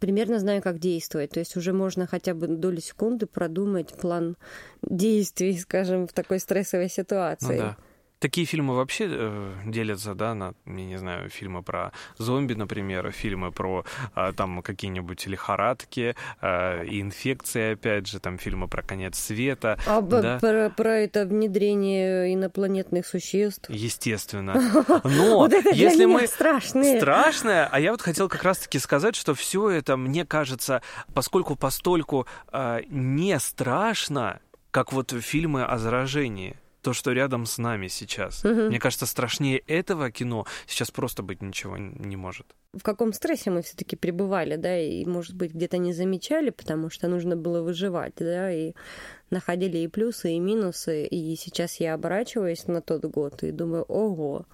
примерно 0.00 0.38
знаю, 0.38 0.62
как 0.62 0.78
действовать. 0.78 1.30
То 1.30 1.40
есть 1.40 1.56
уже 1.56 1.72
можно 1.72 2.06
хотя 2.06 2.34
бы 2.34 2.46
долю 2.46 2.80
секунды 2.80 3.26
продумать 3.26 3.94
план 3.94 4.36
действий, 4.82 5.58
скажем, 5.58 6.06
в 6.06 6.12
такой 6.12 6.38
стрессовой 6.40 6.88
ситуации. 6.88 7.58
Ну, 7.58 7.62
да. 7.62 7.76
Такие 8.18 8.46
фильмы 8.46 8.74
вообще 8.74 9.06
э, 9.08 9.52
делятся, 9.66 10.14
да, 10.14 10.34
на, 10.34 10.54
я 10.66 10.72
не 10.72 10.96
знаю, 10.98 11.30
фильмы 11.30 11.62
про 11.62 11.92
зомби, 12.16 12.54
например, 12.54 13.12
фильмы 13.12 13.52
про 13.52 13.84
э, 14.16 14.32
там 14.36 14.60
какие-нибудь 14.62 15.26
лихорадки, 15.26 16.16
э, 16.40 16.84
инфекции, 16.86 17.74
опять 17.74 18.08
же, 18.08 18.18
там 18.18 18.38
фильмы 18.38 18.66
про 18.66 18.82
конец 18.82 19.16
света. 19.18 19.78
А 19.86 20.00
да? 20.00 20.38
про, 20.40 20.70
про 20.70 20.98
это 20.98 21.26
внедрение 21.26 22.34
инопланетных 22.34 23.06
существ? 23.06 23.70
Естественно. 23.70 24.54
Но 25.04 25.38
вот 25.38 25.52
это 25.52 25.70
если 25.70 26.04
мы... 26.04 26.26
страшное. 26.26 26.98
Страшное, 26.98 27.68
а 27.70 27.78
я 27.78 27.92
вот 27.92 28.02
хотел 28.02 28.28
как 28.28 28.42
раз-таки 28.42 28.80
сказать, 28.80 29.14
что 29.14 29.34
все 29.34 29.70
это, 29.70 29.96
мне 29.96 30.24
кажется, 30.24 30.82
поскольку 31.14 31.54
постольку 31.54 32.26
э, 32.52 32.80
не 32.88 33.38
страшно, 33.38 34.40
как 34.72 34.92
вот 34.92 35.12
фильмы 35.12 35.64
о 35.64 35.78
заражении 35.78 36.56
то, 36.88 36.94
что 36.94 37.12
рядом 37.12 37.44
с 37.44 37.58
нами 37.58 37.88
сейчас. 37.88 38.42
Угу. 38.46 38.68
Мне 38.68 38.78
кажется, 38.78 39.04
страшнее 39.04 39.58
этого 39.58 40.10
кино 40.10 40.46
сейчас 40.66 40.90
просто 40.90 41.22
быть 41.22 41.42
ничего 41.42 41.76
не 41.76 42.16
может. 42.16 42.46
В 42.72 42.82
каком 42.82 43.12
стрессе 43.12 43.50
мы 43.50 43.60
все-таки 43.60 43.94
пребывали, 43.94 44.56
да, 44.56 44.78
и, 44.78 45.04
может 45.04 45.36
быть, 45.36 45.52
где-то 45.52 45.76
не 45.76 45.92
замечали, 45.92 46.48
потому 46.48 46.88
что 46.88 47.08
нужно 47.08 47.36
было 47.36 47.60
выживать, 47.60 48.14
да, 48.16 48.50
и 48.50 48.72
находили 49.28 49.76
и 49.76 49.88
плюсы, 49.88 50.32
и 50.32 50.38
минусы. 50.38 51.04
И 51.04 51.36
сейчас 51.36 51.78
я 51.78 51.92
оборачиваюсь 51.92 52.66
на 52.66 52.80
тот 52.80 53.04
год 53.04 53.42
и 53.42 53.50
думаю, 53.50 53.82
ого, 53.82 54.46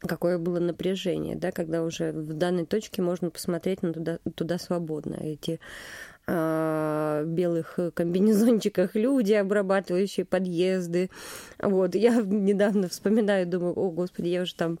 какое 0.00 0.38
было 0.38 0.58
напряжение, 0.58 1.36
да, 1.36 1.52
когда 1.52 1.82
уже 1.82 2.12
в 2.12 2.32
данной 2.32 2.64
точке 2.64 3.02
можно 3.02 3.28
посмотреть 3.28 3.82
на 3.82 3.92
туда, 3.92 4.20
туда 4.34 4.58
свободно. 4.58 5.16
Эти 5.20 5.60
а, 6.30 7.24
белых 7.24 7.78
комбинезончиках 7.94 8.94
люди, 8.94 9.32
обрабатывающие 9.32 10.26
подъезды. 10.26 11.08
Вот. 11.58 11.94
Я 11.94 12.20
недавно 12.20 12.88
вспоминаю, 12.88 13.46
думаю, 13.46 13.72
о, 13.72 13.90
господи, 13.90 14.28
я 14.28 14.42
уже 14.42 14.54
там 14.54 14.78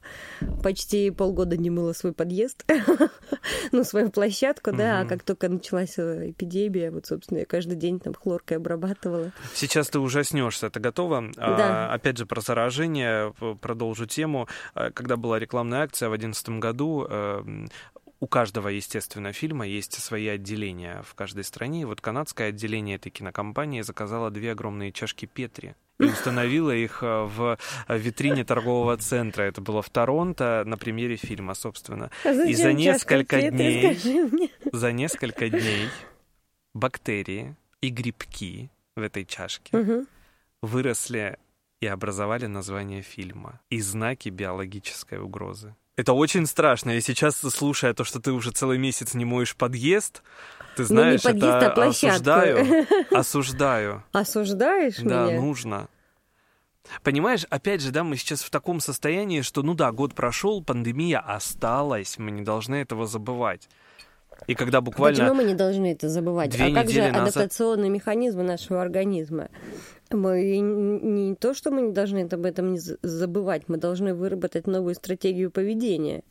почти 0.62 1.10
полгода 1.10 1.56
не 1.56 1.70
мыла 1.70 1.94
свой 1.94 2.12
подъезд, 2.12 2.66
ну, 3.72 3.82
свою 3.82 4.10
площадку, 4.10 4.72
да, 4.72 5.00
а 5.00 5.04
как 5.06 5.22
только 5.22 5.48
началась 5.48 5.94
э, 5.96 6.30
эпидемия, 6.30 6.90
вот, 6.90 7.06
собственно, 7.06 7.38
я 7.38 7.46
каждый 7.46 7.76
день 7.76 7.98
там 7.98 8.12
хлоркой 8.12 8.58
обрабатывала. 8.58 9.32
Сейчас 9.54 9.88
ты 9.88 10.00
ужаснешься, 10.00 10.68
ты 10.68 10.80
готова? 10.80 11.30
А, 11.38 11.56
да. 11.56 11.92
опять 11.94 12.18
же, 12.18 12.26
про 12.26 12.42
заражение, 12.42 13.32
продолжу 13.62 14.04
тему. 14.04 14.48
А, 14.74 14.90
когда 14.90 15.16
была 15.16 15.38
рекламная 15.38 15.80
акция 15.80 16.10
в 16.10 16.12
2011 16.18 16.60
году, 16.60 17.06
э, 17.08 17.42
у 18.20 18.26
каждого, 18.26 18.68
естественно, 18.68 19.32
фильма 19.32 19.66
есть 19.66 19.94
свои 19.94 20.26
отделения 20.26 21.02
в 21.02 21.14
каждой 21.14 21.44
стране. 21.44 21.82
И 21.82 21.84
вот 21.84 22.00
канадское 22.00 22.48
отделение 22.48 22.96
этой 22.96 23.10
кинокомпании 23.10 23.82
заказало 23.82 24.30
две 24.30 24.52
огромные 24.52 24.92
чашки 24.92 25.26
Петри 25.26 25.76
и 26.00 26.04
установила 26.04 26.70
их 26.70 27.02
э, 27.02 27.24
в 27.24 27.58
витрине 27.88 28.44
торгового 28.44 28.96
центра. 28.96 29.42
Это 29.42 29.60
было 29.60 29.82
в 29.82 29.90
Торонто 29.90 30.64
на 30.66 30.76
премьере 30.76 31.16
фильма, 31.16 31.54
собственно. 31.54 32.10
А 32.24 32.30
и 32.32 32.54
за 32.54 32.72
несколько 32.72 33.50
дней, 33.50 34.50
за 34.72 34.92
несколько 34.92 35.48
дней 35.48 35.88
бактерии 36.74 37.56
и 37.80 37.88
грибки 37.88 38.70
в 38.96 39.02
этой 39.02 39.24
чашке 39.24 39.76
угу. 39.76 40.06
выросли 40.62 41.38
и 41.80 41.86
образовали 41.86 42.46
название 42.46 43.02
фильма 43.02 43.60
и 43.70 43.80
знаки 43.80 44.28
биологической 44.28 45.18
угрозы. 45.18 45.74
Это 45.98 46.12
очень 46.12 46.46
страшно. 46.46 46.92
И 46.92 47.00
сейчас, 47.00 47.38
слушая 47.38 47.92
то, 47.92 48.04
что 48.04 48.20
ты 48.20 48.30
уже 48.30 48.52
целый 48.52 48.78
месяц 48.78 49.14
не 49.14 49.24
моешь 49.24 49.56
подъезд, 49.56 50.22
ты 50.76 50.84
знаешь, 50.84 51.24
ну, 51.24 51.30
не 51.32 51.40
подъезд, 51.40 51.56
это 51.56 51.82
а 51.82 51.88
осуждаю. 51.88 52.86
Осуждаю. 53.10 54.04
Осуждаешь 54.12 54.98
да, 54.98 55.02
меня? 55.02 55.26
Да, 55.26 55.40
нужно. 55.40 55.88
Понимаешь, 57.02 57.46
опять 57.50 57.82
же, 57.82 57.90
да, 57.90 58.04
мы 58.04 58.16
сейчас 58.16 58.44
в 58.44 58.50
таком 58.50 58.78
состоянии, 58.78 59.40
что, 59.40 59.64
ну 59.64 59.74
да, 59.74 59.90
год 59.90 60.14
прошел, 60.14 60.62
пандемия 60.62 61.18
осталась, 61.18 62.16
мы 62.16 62.30
не 62.30 62.42
должны 62.42 62.76
этого 62.76 63.08
забывать. 63.08 63.68
И 64.46 64.54
когда 64.54 64.80
буквально... 64.80 65.18
Почему 65.18 65.34
мы 65.34 65.42
не 65.42 65.54
должны 65.54 65.90
это 65.90 66.08
забывать? 66.08 66.50
Две 66.50 66.66
а 66.66 66.74
как 66.74 66.88
же 66.88 67.02
назад... 67.02 67.22
адаптационные 67.22 67.90
механизмы 67.90 68.44
нашего 68.44 68.80
организма? 68.80 69.48
Мы 70.10 70.58
не 70.58 71.34
то, 71.34 71.54
что 71.54 71.70
мы 71.70 71.82
не 71.82 71.92
должны 71.92 72.20
об 72.30 72.44
этом 72.44 72.72
не 72.72 72.78
забывать, 72.78 73.68
мы 73.68 73.76
должны 73.76 74.14
выработать 74.14 74.66
новую 74.66 74.94
стратегию 74.94 75.50
поведения. 75.50 76.22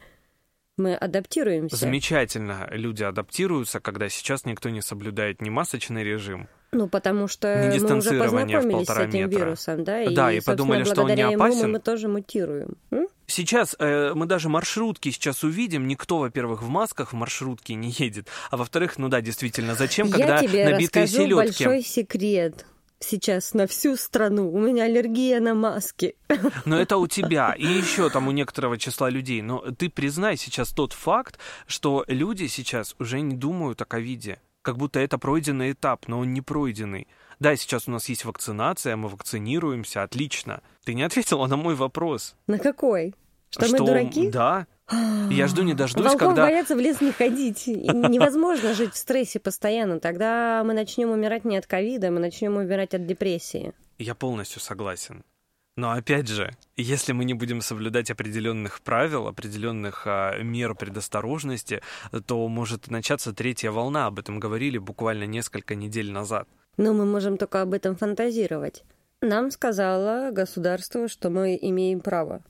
Мы 0.77 0.95
адаптируемся. 0.95 1.75
Замечательно. 1.75 2.67
Люди 2.71 3.03
адаптируются, 3.03 3.79
когда 3.79 4.09
сейчас 4.09 4.45
никто 4.45 4.69
не 4.69 4.81
соблюдает 4.81 5.41
ни 5.41 5.49
масочный 5.49 6.03
режим, 6.03 6.47
ну, 6.71 6.89
потому 6.89 7.27
что 7.27 7.47
мы 7.47 7.97
уже 7.97 8.19
познакомились 8.19 8.87
с 8.87 8.97
этим 8.97 9.19
метра. 9.21 9.39
вирусом, 9.39 9.83
да, 9.83 10.05
да 10.09 10.31
и, 10.31 10.37
и 10.37 10.41
подумали, 10.41 10.83
что 10.83 11.03
он 11.03 11.15
не 11.15 11.21
опасен. 11.21 11.59
Ему 11.59 11.73
мы 11.73 11.79
тоже 11.79 12.07
мутируем. 12.09 12.75
М? 12.91 13.07
Сейчас 13.25 13.75
э, 13.79 14.13
мы 14.13 14.25
даже 14.25 14.49
маршрутки 14.49 15.09
сейчас 15.11 15.43
увидим. 15.43 15.87
Никто, 15.87 16.19
во-первых, 16.19 16.61
в 16.61 16.67
масках 16.67 17.13
в 17.13 17.15
маршрутке 17.15 17.73
не 17.75 17.89
едет. 17.89 18.27
А 18.51 18.57
во-вторых, 18.57 18.97
ну 18.97 19.07
да, 19.07 19.21
действительно, 19.21 19.75
зачем, 19.75 20.09
когда 20.11 20.35
Я 20.35 20.47
тебе 20.47 20.65
набитые 20.69 21.05
расскажу 21.05 21.23
селедки? 21.23 21.35
большой 21.65 21.81
секрет 21.83 22.65
сейчас 22.99 23.53
на 23.53 23.67
всю 23.67 23.95
страну. 23.95 24.51
У 24.51 24.59
меня 24.59 24.83
аллергия 24.83 25.39
на 25.39 25.53
маски. 25.53 26.15
Но 26.65 26.79
это 26.79 26.97
у 26.97 27.07
тебя 27.07 27.53
и 27.53 27.65
еще 27.65 28.09
там 28.09 28.27
у 28.27 28.31
некоторого 28.31 28.77
числа 28.77 29.09
людей. 29.09 29.41
Но 29.41 29.59
ты 29.71 29.89
признай 29.89 30.37
сейчас 30.37 30.69
тот 30.69 30.93
факт, 30.93 31.39
что 31.67 32.03
люди 32.07 32.47
сейчас 32.47 32.95
уже 32.99 33.21
не 33.21 33.35
думают 33.35 33.81
о 33.81 33.85
ковиде. 33.85 34.39
Как 34.61 34.77
будто 34.77 34.99
это 34.99 35.17
пройденный 35.17 35.71
этап, 35.71 36.07
но 36.07 36.19
он 36.19 36.33
не 36.33 36.41
пройденный. 36.41 37.07
Да, 37.39 37.55
сейчас 37.55 37.87
у 37.87 37.91
нас 37.91 38.09
есть 38.09 38.25
вакцинация, 38.25 38.95
мы 38.95 39.09
вакцинируемся, 39.09 40.03
отлично. 40.03 40.61
Ты 40.83 40.93
не 40.93 41.03
ответила 41.03 41.45
на 41.47 41.55
мой 41.55 41.75
вопрос. 41.75 42.35
На 42.47 42.57
какой? 42.57 43.13
Что, 43.49 43.67
что 43.67 43.77
мы 43.77 43.85
дураки? 43.85 44.29
Да. 44.29 44.67
Я 44.89 45.47
жду 45.47 45.63
не 45.63 45.73
дождусь, 45.73 46.05
Волков 46.05 46.29
когда... 46.29 46.43
боятся 46.43 46.75
в 46.75 46.79
лес 46.79 47.01
не 47.01 47.11
ходить. 47.11 47.67
Невозможно 47.67 48.73
жить 48.73 48.93
в 48.93 48.97
стрессе 48.97 49.39
постоянно. 49.39 49.99
Тогда 49.99 50.63
мы 50.65 50.73
начнем 50.73 51.09
умирать 51.09 51.43
не 51.45 51.57
от 51.57 51.67
ковида, 51.67 52.09
мы 52.11 52.19
начнем 52.19 52.55
умирать 52.55 52.93
от 52.93 53.05
депрессии. 53.05 53.73
Я 53.97 54.15
полностью 54.15 54.61
согласен. 54.61 55.23
Но 55.75 55.91
опять 55.91 56.27
же, 56.27 56.55
если 56.75 57.11
мы 57.11 57.23
не 57.25 57.35
будем 57.35 57.61
соблюдать 57.61 58.09
определенных 58.09 58.81
правил, 58.81 59.27
определенных 59.27 60.03
а, 60.07 60.41
мер 60.41 60.73
предосторожности, 60.73 61.81
то 62.25 62.47
может 62.47 62.89
начаться 62.89 63.31
третья 63.31 63.69
волна. 63.69 64.07
Об 64.07 64.17
этом 64.17 64.39
говорили 64.39 64.79
буквально 64.79 65.25
несколько 65.25 65.75
недель 65.75 66.11
назад. 66.11 66.47
Но 66.77 66.93
мы 66.93 67.05
можем 67.05 67.37
только 67.37 67.61
об 67.61 67.73
этом 67.73 67.95
фантазировать. 67.95 68.83
Нам 69.21 69.51
сказала 69.51 70.31
государство, 70.31 71.07
что 71.07 71.29
мы 71.29 71.57
имеем 71.61 71.99
право 71.99 72.41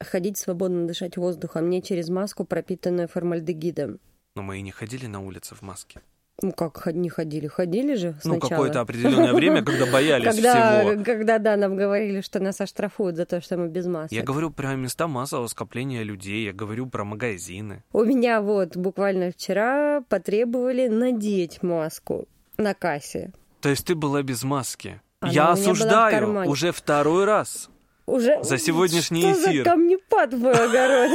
ходить 0.00 0.38
свободно, 0.38 0.86
дышать 0.86 1.16
воздухом, 1.16 1.70
не 1.70 1.82
через 1.82 2.08
маску, 2.08 2.44
пропитанную 2.44 3.08
формальдегидом. 3.08 3.98
Но 4.34 4.42
мы 4.42 4.58
и 4.58 4.62
не 4.62 4.70
ходили 4.70 5.06
на 5.06 5.20
улице 5.20 5.54
в 5.54 5.62
маске. 5.62 6.00
Ну 6.42 6.52
как 6.52 6.86
не 6.92 7.08
ходили? 7.08 7.46
Ходили 7.46 7.94
же 7.94 8.12
сначала. 8.20 8.34
Ну 8.34 8.40
какое-то 8.40 8.80
определенное 8.80 9.32
время, 9.32 9.64
когда 9.64 9.86
боялись 9.86 10.34
когда, 10.34 10.80
всего. 10.80 11.02
Когда, 11.02 11.38
да, 11.38 11.56
нам 11.56 11.76
говорили, 11.76 12.20
что 12.20 12.40
нас 12.40 12.60
оштрафуют 12.60 13.16
за 13.16 13.24
то, 13.24 13.40
что 13.40 13.56
мы 13.56 13.68
без 13.68 13.86
маски. 13.86 14.14
Я 14.14 14.22
говорю 14.22 14.50
про 14.50 14.74
места 14.74 15.08
массового 15.08 15.46
скопления 15.46 16.02
людей, 16.02 16.44
я 16.44 16.52
говорю 16.52 16.86
про 16.88 17.04
магазины. 17.04 17.84
У 17.92 18.04
меня 18.04 18.42
вот 18.42 18.76
буквально 18.76 19.32
вчера 19.32 20.02
потребовали 20.10 20.88
надеть 20.88 21.62
маску. 21.62 22.28
на 22.58 22.74
кассе. 22.74 23.32
То 23.62 23.70
есть 23.70 23.86
ты 23.86 23.94
была 23.94 24.22
без 24.22 24.42
маски? 24.44 25.00
Она 25.20 25.32
Я 25.32 25.52
осуждаю 25.52 26.48
уже 26.48 26.72
второй 26.72 27.24
раз 27.24 27.70
уже 28.06 28.42
за 28.42 28.58
сегодняшний 28.58 29.22
что 29.22 29.32
эфир. 29.32 29.64
За 29.64 29.70
камнепад 29.70 30.32
в 30.32 30.38
мой 30.38 30.52
огород. 30.52 31.10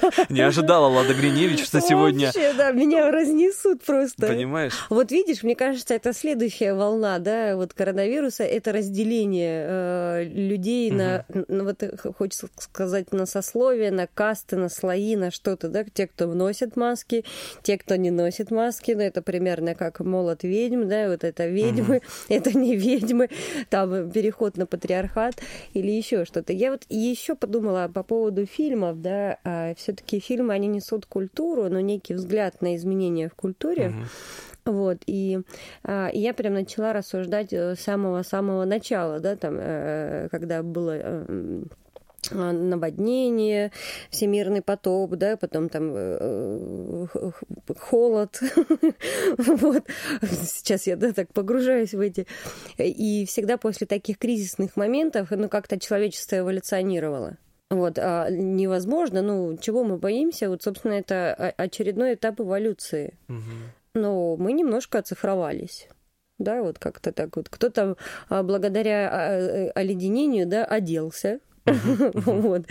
Не 0.28 0.40
ожидала 0.40 0.88
Лада 0.88 1.14
Гриневич, 1.14 1.64
что 1.64 1.80
сегодня... 1.80 2.26
Вообще, 2.26 2.52
да, 2.54 2.72
меня 2.72 3.10
разнесут 3.10 3.82
просто. 3.82 4.26
Понимаешь? 4.26 4.72
Вот 4.90 5.12
видишь, 5.12 5.42
мне 5.42 5.54
кажется, 5.54 5.94
это 5.94 6.12
следующая 6.12 6.74
волна, 6.74 7.18
да, 7.20 7.56
вот 7.56 7.72
коронавируса, 7.72 8.42
это 8.42 8.72
разделение 8.72 9.66
э, 9.68 10.24
людей 10.24 10.90
на, 10.90 11.24
на, 11.28 11.64
вот 11.64 11.82
э, 11.82 11.96
хочется 12.16 12.48
сказать, 12.58 13.12
на 13.12 13.26
сословия, 13.26 13.92
на 13.92 14.06
касты, 14.08 14.56
на 14.56 14.68
слои, 14.68 15.14
на 15.16 15.30
что-то, 15.30 15.68
да, 15.68 15.84
те, 15.84 16.08
кто 16.08 16.26
носит 16.26 16.76
маски, 16.76 17.24
те, 17.62 17.78
кто 17.78 17.94
не 17.94 18.10
носит 18.10 18.50
маски, 18.50 18.92
ну, 18.92 19.02
это 19.02 19.22
примерно 19.22 19.74
как 19.74 20.00
молот 20.00 20.42
ведьм, 20.42 20.88
да, 20.88 21.08
вот 21.08 21.22
это 21.22 21.46
ведьмы, 21.46 22.02
это 22.28 22.56
не 22.58 22.74
ведьмы, 22.74 23.30
там 23.70 24.10
переход 24.10 24.56
на 24.56 24.66
патриархат 24.66 25.36
или 25.74 25.90
еще 25.90 26.23
что-то. 26.24 26.52
Я 26.52 26.70
вот 26.70 26.84
еще 26.88 27.34
подумала 27.34 27.90
по 27.92 28.02
поводу 28.02 28.46
фильмов, 28.46 29.00
да, 29.00 29.38
а 29.44 29.74
все-таки 29.74 30.20
фильмы, 30.20 30.54
они 30.54 30.66
несут 30.66 31.06
культуру, 31.06 31.68
но 31.68 31.80
некий 31.80 32.14
взгляд 32.14 32.60
на 32.62 32.76
изменения 32.76 33.28
в 33.28 33.34
культуре. 33.34 33.94
Uh-huh. 33.94 34.72
Вот, 34.72 34.98
и, 35.06 35.40
а, 35.82 36.08
и 36.08 36.20
я 36.20 36.32
прям 36.32 36.54
начала 36.54 36.94
рассуждать 36.94 37.52
с 37.52 37.76
самого-самого 37.80 38.64
начала, 38.64 39.20
да, 39.20 39.36
там, 39.36 39.56
э, 39.58 40.28
когда 40.30 40.62
было 40.62 40.96
э, 40.96 41.64
наводнение, 42.30 43.72
всемирный 44.10 44.62
потоп, 44.62 45.12
да, 45.12 45.36
потом 45.36 45.68
там 45.68 45.92
э, 45.94 47.06
холод. 47.78 48.40
вот. 49.38 49.84
Сейчас 50.22 50.86
я 50.86 50.96
да, 50.96 51.12
так 51.12 51.32
погружаюсь 51.32 51.94
в 51.94 52.00
эти. 52.00 52.26
И 52.78 53.26
всегда 53.26 53.56
после 53.56 53.86
таких 53.86 54.18
кризисных 54.18 54.76
моментов, 54.76 55.30
ну, 55.30 55.48
как-то 55.48 55.78
человечество 55.78 56.38
эволюционировало. 56.38 57.38
Вот, 57.70 57.98
а 57.98 58.28
невозможно, 58.30 59.22
ну, 59.22 59.56
чего 59.56 59.84
мы 59.84 59.96
боимся? 59.96 60.48
Вот, 60.48 60.62
собственно, 60.62 60.92
это 60.92 61.34
очередной 61.56 62.14
этап 62.14 62.40
эволюции. 62.40 63.18
Но 63.94 64.36
мы 64.36 64.52
немножко 64.52 64.98
оцифровались 64.98 65.88
да, 66.38 66.62
вот 66.62 66.78
как-то 66.78 67.12
так 67.12 67.36
вот. 67.36 67.48
Кто-то 67.48 67.96
а, 68.28 68.42
благодаря 68.42 69.08
а, 69.10 69.32
э, 69.38 69.70
оледенению, 69.70 70.46
да, 70.46 70.64
оделся, 70.64 71.40
вот. 71.66 72.66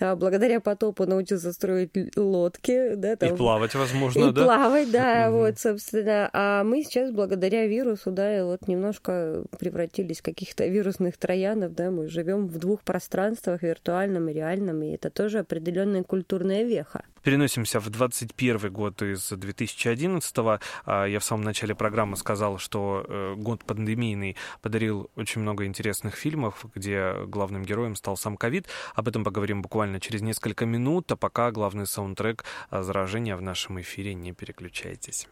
А 0.00 0.16
благодаря 0.16 0.60
потопу 0.60 1.06
научился 1.06 1.52
строить 1.52 1.90
лодки. 2.16 2.94
Да, 2.94 3.16
там, 3.16 3.34
и 3.34 3.36
плавать, 3.36 3.74
возможно, 3.74 4.28
и 4.28 4.32
да? 4.32 4.42
И 4.42 4.44
плавать, 4.44 4.90
да, 4.90 5.30
вот, 5.30 5.58
собственно. 5.58 6.28
А 6.32 6.64
мы 6.64 6.82
сейчас 6.82 7.12
благодаря 7.12 7.66
вирусу, 7.66 8.10
да, 8.10 8.44
вот 8.44 8.66
немножко 8.66 9.44
превратились 9.58 10.20
в 10.20 10.22
каких-то 10.22 10.66
вирусных 10.66 11.16
троянов, 11.16 11.74
да, 11.74 11.90
мы 11.90 12.08
живем 12.08 12.48
в 12.48 12.58
двух 12.58 12.82
пространствах, 12.82 13.62
виртуальном 13.62 14.28
и 14.28 14.32
реальном, 14.32 14.82
и 14.82 14.90
это 14.90 15.10
тоже 15.10 15.38
определенная 15.38 16.02
культурная 16.02 16.64
веха 16.64 17.02
переносимся 17.22 17.80
в 17.80 17.88
21 17.88 18.70
год 18.72 19.02
из 19.02 19.30
2011 19.30 20.38
-го. 20.38 20.60
А, 20.84 21.04
я 21.06 21.18
в 21.18 21.24
самом 21.24 21.44
начале 21.44 21.74
программы 21.74 22.16
сказал, 22.16 22.58
что 22.58 23.04
э, 23.08 23.34
год 23.36 23.64
пандемийный 23.64 24.36
подарил 24.60 25.10
очень 25.16 25.42
много 25.42 25.64
интересных 25.64 26.14
фильмов, 26.16 26.66
где 26.74 27.14
главным 27.26 27.62
героем 27.62 27.96
стал 27.96 28.16
сам 28.16 28.31
ковид. 28.36 28.68
Об 28.94 29.08
этом 29.08 29.24
поговорим 29.24 29.62
буквально 29.62 30.00
через 30.00 30.22
несколько 30.22 30.66
минут, 30.66 31.10
а 31.12 31.16
пока 31.16 31.50
главный 31.50 31.86
саундтрек 31.86 32.44
а, 32.70 32.82
заражения 32.82 33.36
в 33.36 33.42
нашем 33.42 33.80
эфире. 33.80 34.14
Не 34.14 34.32
переключайтесь. 34.32 35.28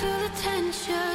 Feel 0.00 0.18
the 0.18 0.28
tension. 0.42 1.13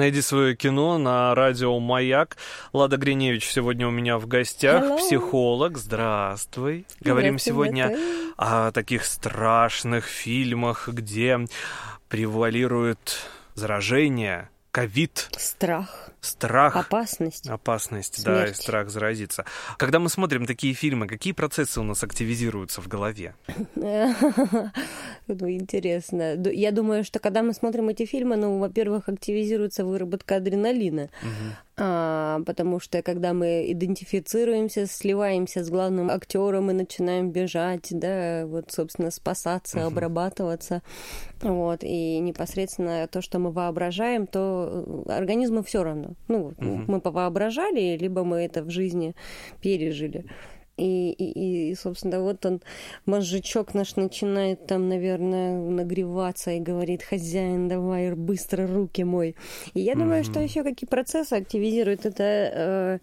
Найди 0.00 0.22
свое 0.22 0.56
кино 0.56 0.96
на 0.96 1.34
радио 1.34 1.78
«Маяк». 1.78 2.38
Лада 2.72 2.96
Гриневич 2.96 3.50
сегодня 3.50 3.86
у 3.86 3.90
меня 3.90 4.16
в 4.16 4.26
гостях, 4.26 4.82
Hello. 4.82 4.96
психолог. 4.96 5.76
Здравствуй. 5.76 6.86
Говорим 7.00 7.38
сегодня 7.38 7.94
о 8.38 8.70
таких 8.72 9.04
страшных 9.04 10.06
фильмах, 10.06 10.88
где 10.88 11.38
превалирует 12.08 13.26
заражение, 13.54 14.48
ковид, 14.70 15.28
Страх, 15.36 16.09
страх. 16.20 16.76
опасность. 16.76 17.48
Опасность, 17.48 18.24
да, 18.24 18.42
и 18.42 18.46
Смерть. 18.46 18.56
страх 18.56 18.90
заразиться. 18.90 19.44
Когда 19.78 19.98
мы 19.98 20.08
смотрим 20.08 20.46
такие 20.46 20.74
фильмы, 20.74 21.06
какие 21.06 21.32
процессы 21.32 21.80
у 21.80 21.84
нас 21.84 22.02
активизируются 22.02 22.80
в 22.80 22.88
голове? 22.88 23.34
Ну, 25.26 25.48
интересно. 25.48 26.34
Я 26.50 26.72
думаю, 26.72 27.04
что 27.04 27.20
когда 27.20 27.42
мы 27.44 27.54
смотрим 27.54 27.88
эти 27.88 28.04
фильмы, 28.04 28.34
ну, 28.34 28.58
во-первых, 28.58 29.08
активизируется 29.08 29.84
выработка 29.84 30.36
адреналина. 30.36 31.08
А, 31.82 32.42
потому 32.44 32.78
что 32.78 33.00
когда 33.00 33.32
мы 33.32 33.72
идентифицируемся, 33.72 34.86
сливаемся 34.86 35.64
с 35.64 35.70
главным 35.70 36.10
актером 36.10 36.70
и 36.70 36.74
начинаем 36.74 37.30
бежать, 37.30 37.88
да, 37.90 38.44
вот, 38.46 38.70
собственно, 38.70 39.10
спасаться, 39.10 39.86
обрабатываться, 39.86 40.82
вот, 41.40 41.82
и 41.82 42.18
непосредственно 42.18 43.08
то, 43.08 43.22
что 43.22 43.38
мы 43.38 43.50
воображаем, 43.50 44.26
то 44.26 45.04
э, 45.06 45.12
организму 45.12 45.62
все 45.62 45.82
равно. 45.82 46.09
Ну, 46.28 46.54
Мгм. 46.58 46.84
мы 46.88 47.00
повоображали, 47.00 47.96
либо 47.96 48.24
мы 48.24 48.44
это 48.44 48.62
в 48.62 48.70
жизни 48.70 49.14
пережили. 49.60 50.24
И, 50.80 51.12
и, 51.12 51.70
и, 51.70 51.74
собственно, 51.74 52.20
вот 52.22 52.46
он, 52.46 52.62
мозжечок 53.04 53.74
наш 53.74 53.96
начинает 53.96 54.66
там, 54.66 54.88
наверное, 54.88 55.52
нагреваться 55.60 56.52
и 56.52 56.60
говорит, 56.60 57.02
хозяин, 57.02 57.68
давай 57.68 58.14
быстро 58.14 58.66
руки 58.66 59.04
мой. 59.04 59.36
И 59.74 59.80
я 59.80 59.94
думаю, 59.94 60.24
что 60.24 60.38
Мгм. 60.40 60.44
еще 60.44 60.62
какие 60.62 60.88
процессы 60.88 61.34
активизируют 61.34 62.06
это, 62.06 62.22
э, 62.22 62.98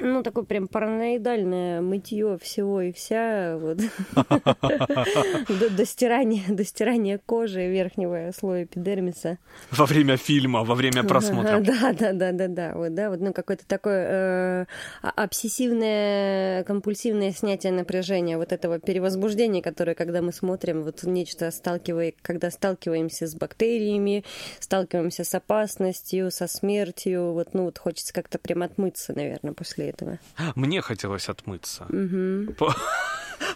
ну, 0.00 0.22
такое 0.22 0.44
прям 0.44 0.66
параноидальное 0.66 1.80
мытье 1.80 2.38
всего 2.42 2.80
и 2.80 2.90
вся, 2.92 3.56
вот, 3.56 3.78
до, 5.76 5.84
стирания, 5.86 6.42
до 6.48 6.64
стирания 6.64 7.20
кожи 7.24 7.68
верхнего 7.68 8.32
слоя 8.36 8.64
эпидермиса. 8.64 9.38
Во 9.70 9.86
время 9.86 10.16
фильма, 10.16 10.64
во 10.64 10.74
время 10.74 11.04
просмотра. 11.04 11.60
Да, 11.72 11.92
да, 11.92 12.12
да, 12.12 12.32
да, 12.32 12.48
да, 12.48 12.72
вот, 12.74 12.94
да, 12.94 13.10
вот, 13.10 13.20
ну, 13.20 13.32
какое-то 13.32 13.66
такое 13.66 14.06
э, 14.08 14.66
а- 15.02 15.10
обсессивное, 15.24 16.64
компульсивное 16.64 17.11
снятие 17.32 17.72
напряжения, 17.72 18.36
вот 18.36 18.52
этого 18.52 18.78
перевозбуждения, 18.78 19.62
которое, 19.62 19.94
когда 19.94 20.22
мы 20.22 20.32
смотрим, 20.32 20.82
вот 20.82 21.02
нечто 21.02 21.50
сталкивая, 21.50 22.14
когда 22.22 22.50
сталкиваемся 22.50 23.26
с 23.26 23.34
бактериями, 23.34 24.24
сталкиваемся 24.60 25.24
с 25.24 25.34
опасностью, 25.34 26.30
со 26.30 26.46
смертью, 26.46 27.32
вот, 27.32 27.54
ну, 27.54 27.64
вот 27.64 27.78
хочется 27.78 28.12
как-то 28.12 28.38
прям 28.38 28.62
отмыться, 28.62 29.12
наверное, 29.14 29.52
после 29.52 29.90
этого. 29.90 30.18
Мне 30.54 30.80
хотелось 30.80 31.28
отмыться. 31.28 31.86
Мгм. 31.88 32.56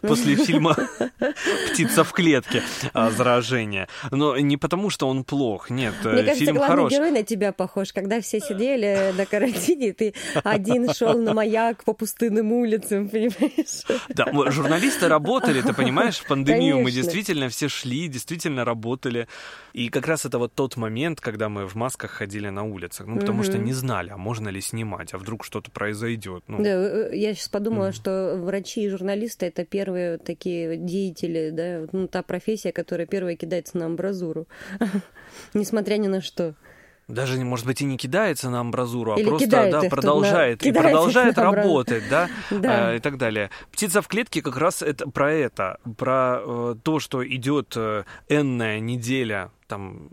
По- 0.00 0.08
После 0.08 0.36
фильма 0.46 0.76
«Птица 1.70 2.04
в 2.04 2.12
клетке» 2.12 2.62
а, 2.92 3.10
заражение. 3.10 3.88
Но 4.10 4.36
не 4.38 4.56
потому, 4.56 4.90
что 4.90 5.08
он 5.08 5.24
плох. 5.24 5.70
Нет, 5.70 5.94
э, 6.04 6.08
Мне 6.12 6.22
кажется, 6.22 6.44
фильм 6.44 6.56
главный 6.56 6.76
хорош. 6.76 6.92
герой 6.92 7.10
на 7.10 7.22
тебя 7.22 7.52
похож, 7.52 7.92
когда 7.92 8.20
все 8.20 8.40
сидели 8.40 9.12
на 9.16 9.26
карантине, 9.26 9.92
ты 9.92 10.14
один 10.44 10.92
шел 10.92 11.18
на 11.18 11.34
маяк 11.34 11.84
по 11.84 11.92
пустынным 11.92 12.52
улицам, 12.52 13.08
понимаешь? 13.08 13.84
Да, 14.08 14.26
мы- 14.32 14.50
журналисты 14.50 15.08
работали, 15.08 15.60
ты 15.60 15.72
понимаешь, 15.72 16.18
в 16.18 16.26
пандемию 16.26 16.76
мы 16.78 16.84
Конечно. 16.90 17.02
действительно 17.02 17.48
все 17.48 17.68
шли, 17.68 18.08
действительно 18.08 18.64
работали. 18.64 19.28
И 19.72 19.88
как 19.88 20.06
раз 20.06 20.24
это 20.24 20.38
вот 20.38 20.54
тот 20.54 20.76
момент, 20.76 21.20
когда 21.20 21.48
мы 21.48 21.66
в 21.66 21.74
масках 21.74 22.10
ходили 22.10 22.48
на 22.48 22.64
улицах. 22.64 23.06
Ну, 23.06 23.18
потому 23.18 23.42
что 23.42 23.56
Мгм. 23.56 23.64
не 23.66 23.72
знали, 23.72 24.10
а 24.10 24.16
можно 24.16 24.48
ли 24.48 24.60
снимать, 24.60 25.12
а 25.12 25.18
вдруг 25.18 25.44
что-то 25.44 25.70
произойдет. 25.70 26.44
Ну, 26.48 26.62
Да, 26.62 26.70
э, 26.70 27.10
я 27.14 27.34
сейчас 27.34 27.48
подумала, 27.48 27.86
Мгм. 27.86 27.92
что 27.92 28.36
врачи 28.40 28.84
и 28.84 28.88
журналисты 28.88 29.46
это 29.46 29.64
первые 29.76 30.16
такие 30.16 30.76
деятели, 30.78 31.50
да, 31.50 31.86
ну, 31.92 32.08
та 32.08 32.22
профессия, 32.22 32.72
которая 32.72 33.06
первая 33.06 33.36
кидается 33.36 33.76
на 33.76 33.84
амбразуру, 33.86 34.46
несмотря 35.54 35.96
ни 35.98 36.08
на 36.08 36.22
что. 36.22 36.54
Даже, 37.08 37.38
может 37.44 37.66
быть, 37.66 37.82
и 37.82 37.84
не 37.84 37.98
кидается 37.98 38.48
на 38.48 38.60
амбразуру, 38.60 39.12
а 39.12 39.18
Или 39.20 39.28
просто 39.28 39.46
кидает 39.46 39.70
да, 39.72 39.78
их 39.78 39.82
тут 39.84 39.90
на- 39.90 39.96
продолжает, 39.96 40.66
и 40.66 40.72
продолжает 40.72 41.38
работать, 41.38 42.04
да, 42.10 42.28
Да. 42.50 42.94
э, 42.94 42.96
и 42.96 43.00
так 43.00 43.18
далее. 43.18 43.50
Птица 43.70 44.00
в 44.00 44.08
клетке 44.08 44.40
как 44.40 44.56
раз 44.56 44.82
это 44.82 45.08
про 45.10 45.30
это, 45.32 45.78
про 45.98 46.40
э, 46.40 46.74
то, 46.82 46.98
что 46.98 47.26
идет 47.26 47.74
э, 47.76 48.04
энная 48.28 48.80
неделя, 48.80 49.50
там 49.68 50.08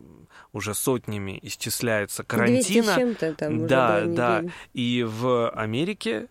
уже 0.51 0.73
сотнями 0.75 1.39
исчисляется 1.41 2.23
200 2.23 2.27
карантина. 2.27 2.91
с 2.91 2.95
чем-то 2.95 3.33
там 3.33 3.57
уже 3.57 3.67
да, 3.67 4.01
было 4.01 4.15
да. 4.15 4.39
недель. 4.41 4.51
И 4.73 5.03
в 5.07 5.49
Америке, 5.51 6.27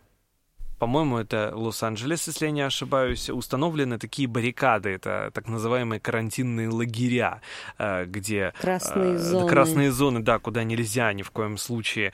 по-моему, 0.83 1.19
это 1.19 1.53
Лос-Анджелес, 1.55 2.27
если 2.27 2.47
я 2.47 2.51
не 2.51 2.63
ошибаюсь, 2.63 3.31
установлены 3.31 4.01
такие 4.01 4.27
баррикады, 4.27 4.89
это 4.89 5.31
так 5.33 5.47
называемые 5.47 6.01
карантинные 6.01 6.71
лагеря, 6.71 7.41
э, 7.79 8.05
где 8.07 8.53
Красные 8.61 9.15
э, 9.15 9.19
зоны. 9.19 9.49
красные 9.49 9.93
зоны, 9.93 10.19
да, 10.25 10.41
куда 10.41 10.65
нельзя 10.65 11.13
ни 11.13 11.23
в 11.23 11.31
коем 11.31 11.57
случае 11.57 12.13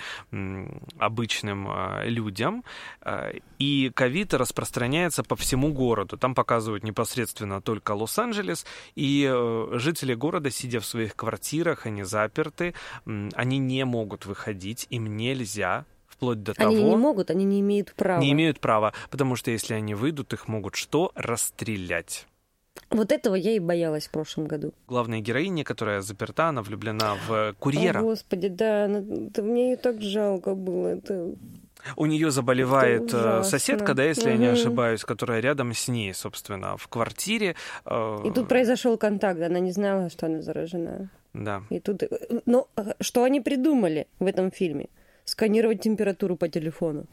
обычным 0.98 1.66
э, 1.66 2.10
людям. 2.10 2.62
И 3.58 3.90
ковид 3.94 4.34
распространяется 4.34 5.22
по 5.22 5.34
всему 5.34 5.72
городу. 5.72 6.18
Там 6.18 6.34
показывают 6.34 6.84
непосредственно 6.84 7.62
только 7.62 7.92
Лос-Анджелес. 7.92 8.66
И 8.96 9.34
жители 9.72 10.12
города, 10.12 10.50
сидя 10.50 10.80
в 10.80 10.84
своих 10.84 11.16
квартирах, 11.16 11.86
они 11.86 12.02
заперты, 12.02 12.74
они 13.06 13.56
не 13.56 13.86
могут 13.86 14.26
выходить, 14.26 14.86
им 14.90 15.16
нельзя 15.16 15.86
вплоть 16.18 16.42
до 16.42 16.52
того... 16.52 16.70
Они 16.70 16.82
не 16.82 16.96
могут, 16.96 17.30
они 17.30 17.44
не 17.44 17.60
имеют 17.60 17.94
права. 17.94 18.20
Не 18.20 18.32
имеют 18.32 18.58
права, 18.58 18.92
потому 19.10 19.36
что 19.36 19.52
если 19.52 19.74
они 19.74 19.94
выйдут, 19.94 20.32
их 20.32 20.48
могут 20.48 20.74
что? 20.74 21.12
Расстрелять. 21.14 22.26
Вот 22.90 23.12
этого 23.12 23.34
я 23.36 23.52
и 23.52 23.58
боялась 23.60 24.08
в 24.08 24.10
прошлом 24.10 24.46
году. 24.46 24.72
Главная 24.88 25.20
героиня, 25.20 25.62
которая 25.62 26.00
заперта, 26.00 26.48
она 26.48 26.62
влюблена 26.62 27.16
в 27.26 27.50
О, 27.50 27.54
курьера. 27.54 28.00
Господи, 28.00 28.48
да, 28.48 28.88
ну, 28.88 29.30
да 29.30 29.42
мне 29.42 29.70
ее 29.70 29.76
так 29.76 30.00
жалко 30.00 30.54
было. 30.54 30.88
Это... 30.88 31.34
У 31.96 32.06
нее 32.06 32.30
заболевает 32.30 33.14
э, 33.14 33.44
соседка, 33.44 33.94
да, 33.94 34.02
если 34.02 34.30
я 34.30 34.36
не 34.36 34.46
ошибаюсь, 34.46 35.04
которая 35.04 35.40
рядом 35.40 35.72
с 35.72 35.86
ней, 35.86 36.12
собственно, 36.14 36.76
в 36.76 36.88
квартире. 36.88 37.54
э, 37.84 38.18
И 38.24 38.30
тут 38.32 38.48
произошел 38.48 38.98
контакт, 38.98 39.40
она 39.40 39.60
не 39.60 39.70
знала, 39.70 40.10
что 40.10 40.26
она 40.26 40.42
заражена. 40.42 41.10
Да. 41.34 41.62
И 41.70 41.78
тут, 41.78 42.02
э, 42.02 42.08
ну, 42.46 42.66
э, 42.76 42.94
что 43.00 43.22
они 43.22 43.40
придумали 43.40 44.08
в 44.18 44.26
этом 44.26 44.50
фильме? 44.50 44.88
Сканировать 45.28 45.82
температуру 45.82 46.36
по 46.36 46.48
телефону. 46.48 47.04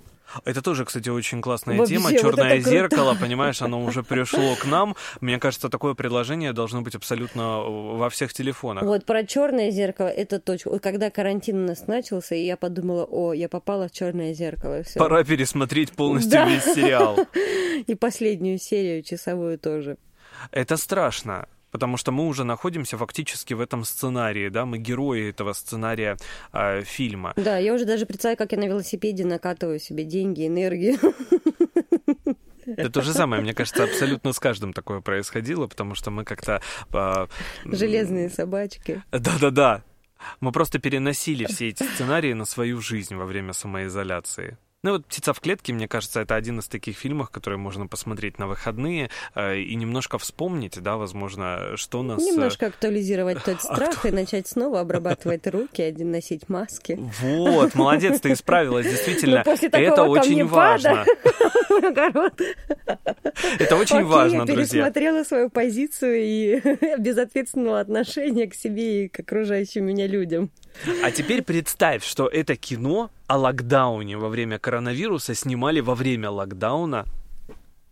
Это 0.45 0.61
тоже, 0.61 0.85
кстати, 0.85 1.09
очень 1.09 1.41
классная 1.41 1.77
Вообще, 1.77 1.95
тема. 1.97 2.09
вот 2.09 2.19
Черное 2.21 2.55
круто. 2.55 2.69
зеркало, 2.69 3.15
понимаешь, 3.19 3.61
оно 3.61 3.83
уже 3.83 4.03
пришло 4.03 4.55
к 4.55 4.65
нам. 4.65 4.95
Мне 5.21 5.37
кажется, 5.37 5.67
такое 5.69 5.93
предложение 5.95 6.53
должно 6.53 6.81
быть 6.81 6.95
абсолютно 6.95 7.59
во 7.59 8.09
всех 8.09 8.33
телефонах. 8.33 8.83
Вот 8.85 9.05
про 9.05 9.23
черное 9.25 9.69
зеркало 9.69 10.07
это 10.07 10.39
точно. 10.39 10.71
Вот 10.71 10.81
когда 10.81 11.09
карантин 11.11 11.63
у 11.63 11.67
нас 11.67 11.87
начался, 11.87 12.35
и 12.35 12.43
я 12.45 12.55
подумала, 12.57 13.03
о, 13.03 13.33
я 13.33 13.49
попала 13.49 13.87
в 13.87 13.91
черное 13.91 14.33
зеркало. 14.33 14.81
Всё. 14.83 14.97
Пора 14.99 15.23
пересмотреть 15.25 15.91
полностью 15.91 16.31
Да. 16.31 16.45
весь 16.49 16.63
сериал. 16.63 17.19
И 17.85 17.93
последнюю 17.95 18.57
серию 18.57 19.03
часовую 19.03 19.59
тоже. 19.59 19.97
Это 20.51 20.77
страшно. 20.77 21.47
Потому 21.75 21.97
что 21.97 22.13
мы 22.13 22.25
уже 22.27 22.45
находимся 22.45 22.97
фактически 22.97 23.53
в 23.53 23.59
этом 23.59 23.83
сценарии, 23.83 24.47
да, 24.47 24.65
мы 24.65 24.77
герои 24.77 25.29
этого 25.29 25.51
сценария 25.51 26.15
э, 26.53 26.83
фильма. 26.83 27.33
Да, 27.35 27.57
я 27.57 27.73
уже 27.73 27.83
даже 27.83 28.05
представляю, 28.05 28.37
как 28.37 28.53
я 28.53 28.57
на 28.57 28.63
велосипеде 28.63 29.25
накатываю 29.25 29.77
себе 29.81 30.05
деньги, 30.05 30.47
энергию. 30.47 30.97
Это 32.65 32.89
то 32.89 33.01
же 33.01 33.11
самое, 33.11 33.41
мне 33.41 33.53
кажется, 33.53 33.83
абсолютно 33.83 34.31
с 34.31 34.39
каждым 34.39 34.71
такое 34.71 35.01
происходило, 35.01 35.67
потому 35.67 35.95
что 35.95 36.11
мы 36.11 36.23
как-то... 36.23 36.61
м, 36.93 37.27
Железные 37.65 38.29
собачки. 38.29 39.03
Да-да-да. 39.11 39.83
Мы 40.39 40.53
просто 40.53 40.79
переносили 40.79 41.43
все 41.43 41.67
эти 41.67 41.83
сценарии 41.83 42.31
на 42.31 42.45
свою 42.45 42.79
жизнь 42.79 43.15
во 43.15 43.25
время 43.25 43.51
самоизоляции. 43.51 44.57
Ну 44.83 44.91
вот 44.91 45.05
«Птица 45.07 45.33
в 45.33 45.39
клетке», 45.39 45.73
мне 45.73 45.87
кажется, 45.87 46.19
это 46.21 46.35
один 46.35 46.59
из 46.59 46.67
таких 46.67 46.95
фильмов, 46.95 47.31
которые 47.31 47.57
можно 47.57 47.87
посмотреть 47.87 48.37
на 48.37 48.45
выходные 48.45 49.09
э, 49.33 49.57
и 49.57 49.75
немножко 49.75 50.19
вспомнить, 50.19 50.79
да, 50.79 50.95
возможно, 50.97 51.71
что 51.75 52.03
нас... 52.03 52.21
э, 52.21 52.25
Немножко 52.25 52.67
актуализировать 52.67 53.43
тот 53.43 53.61
страх 53.63 54.05
и 54.05 54.11
начать 54.11 54.47
снова 54.47 54.81
обрабатывать 54.81 55.47
руки, 55.47 55.81
один 55.81 56.11
носить 56.11 56.49
маски. 56.49 56.99
Вот, 57.19 57.73
молодец, 57.73 58.21
ты 58.21 58.33
исправилась, 58.33 58.85
действительно. 58.85 59.43
Ну, 59.43 59.53
это 59.71 60.03
очень 60.03 60.45
важно. 60.45 61.03
Это 63.57 63.75
очень 63.77 64.03
важно, 64.03 64.37
я 64.41 64.45
друзья. 64.45 64.83
пересмотрела 64.83 65.23
свою 65.23 65.49
позицию 65.49 66.21
и 66.21 66.61
безответственного 66.99 67.79
отношения 67.79 68.47
к 68.47 68.53
себе 68.53 69.05
и 69.05 69.07
к 69.07 69.19
окружающим 69.19 69.85
меня 69.85 70.05
людям. 70.05 70.51
А 71.03 71.09
теперь 71.09 71.41
представь, 71.41 72.03
что 72.05 72.27
это 72.27 72.55
кино 72.55 73.09
о 73.27 73.37
локдауне 73.37 74.17
во 74.17 74.29
время 74.29 74.59
коронавируса 74.59 75.33
снимали 75.33 75.79
во 75.79 75.95
время 75.95 76.29
локдауна 76.29 77.05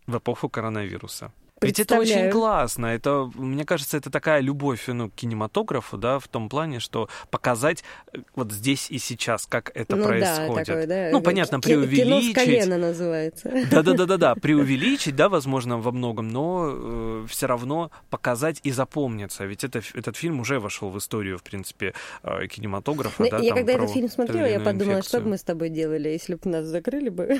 в 0.06 0.18
эпоху 0.18 0.48
коронавируса. 0.48 1.32
Ведь 1.60 1.80
это 1.80 1.98
очень 1.98 2.30
классно. 2.30 2.86
Это, 2.86 3.30
мне 3.34 3.64
кажется, 3.64 3.96
это 3.96 4.10
такая 4.10 4.40
любовь 4.40 4.84
ну, 4.88 5.08
к 5.08 5.14
кинематографу, 5.14 5.96
да, 5.96 6.18
в 6.18 6.28
том 6.28 6.48
плане, 6.48 6.80
что 6.80 7.08
показать 7.30 7.84
э, 8.12 8.18
вот 8.34 8.52
здесь 8.52 8.90
и 8.90 8.98
сейчас, 8.98 9.46
как 9.46 9.70
это 9.74 9.96
ну, 9.96 10.04
происходит. 10.04 10.54
Да, 10.54 10.64
такое, 10.64 10.86
да. 10.86 11.08
Ну, 11.12 11.20
понятно, 11.20 11.60
преувеличить. 11.60 12.04
Кино 12.04 12.20
с 12.20 12.34
колена 12.34 12.78
называется. 12.78 13.50
Да-да-да-да-да, 13.70 14.34
преувеличить, 14.40 15.16
да, 15.16 15.28
возможно, 15.28 15.78
во 15.78 15.92
многом, 15.92 16.28
но 16.28 16.72
э, 16.72 17.26
все 17.28 17.46
равно 17.46 17.90
показать 18.10 18.60
и 18.64 18.70
запомниться. 18.70 19.44
Ведь 19.44 19.64
это, 19.64 19.80
этот 19.94 20.16
фильм 20.16 20.40
уже 20.40 20.58
вошел 20.58 20.90
в 20.90 20.98
историю, 20.98 21.38
в 21.38 21.42
принципе, 21.42 21.94
э, 22.22 22.46
кинематографа. 22.48 23.22
Ну, 23.22 23.30
да, 23.30 23.38
я 23.38 23.54
когда 23.54 23.72
этот 23.72 23.90
фильм 23.90 24.08
смотрела, 24.08 24.46
я 24.46 24.58
подумала, 24.58 24.96
инфекцию. 24.96 25.02
что 25.08 25.20
бы 25.20 25.30
мы 25.30 25.38
с 25.38 25.42
тобой 25.42 25.68
делали, 25.70 26.08
если 26.08 26.34
бы 26.34 26.50
нас 26.50 26.66
закрыли 26.66 27.08
бы. 27.08 27.38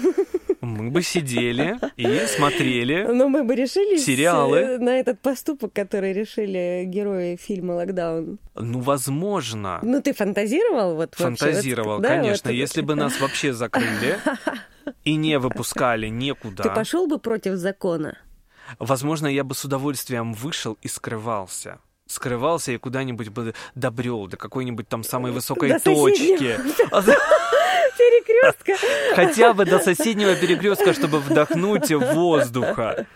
Мы 0.60 0.90
бы 0.90 1.02
сидели 1.02 1.78
и 1.96 2.26
смотрели. 2.26 3.06
Но 3.12 3.28
мы 3.28 3.44
бы 3.44 3.54
решили 3.54 3.98
сериалы 4.04 4.78
на 4.78 4.98
этот 4.98 5.20
поступок, 5.20 5.72
который 5.72 6.12
решили 6.12 6.84
герои 6.86 7.36
фильма 7.36 7.72
«Локдаун». 7.72 8.38
Ну, 8.54 8.80
возможно. 8.80 9.80
Ну, 9.82 10.00
ты 10.00 10.12
фантазировал? 10.12 10.96
Вот, 10.96 11.14
фантазировал, 11.14 11.98
вообще, 11.98 12.08
конечно. 12.08 12.50
Вот... 12.50 12.56
Если 12.56 12.80
бы 12.82 12.94
нас 12.94 13.20
вообще 13.20 13.52
закрыли 13.52 14.18
и 15.04 15.16
не 15.16 15.38
выпускали 15.38 16.08
никуда. 16.08 16.62
Ты 16.62 16.70
пошел 16.70 17.06
бы 17.06 17.18
против 17.18 17.56
закона? 17.56 18.18
Возможно, 18.78 19.26
я 19.26 19.44
бы 19.44 19.54
с 19.54 19.64
удовольствием 19.64 20.32
вышел 20.32 20.78
и 20.82 20.88
скрывался 20.88 21.78
скрывался 22.06 22.72
и 22.72 22.78
куда-нибудь 22.78 23.30
бы 23.30 23.54
добрел 23.74 24.26
до 24.26 24.36
какой-нибудь 24.36 24.88
там 24.88 25.02
самой 25.02 25.32
высокой 25.32 25.70
до 25.70 25.80
точки. 25.80 26.58
Перекрестка. 28.22 28.74
Хотя 29.14 29.52
бы 29.52 29.64
до 29.64 29.78
соседнего 29.78 30.34
перекрестка, 30.34 30.92
чтобы 30.92 31.20
вдохнуть 31.20 31.90
воздуха. 31.90 33.06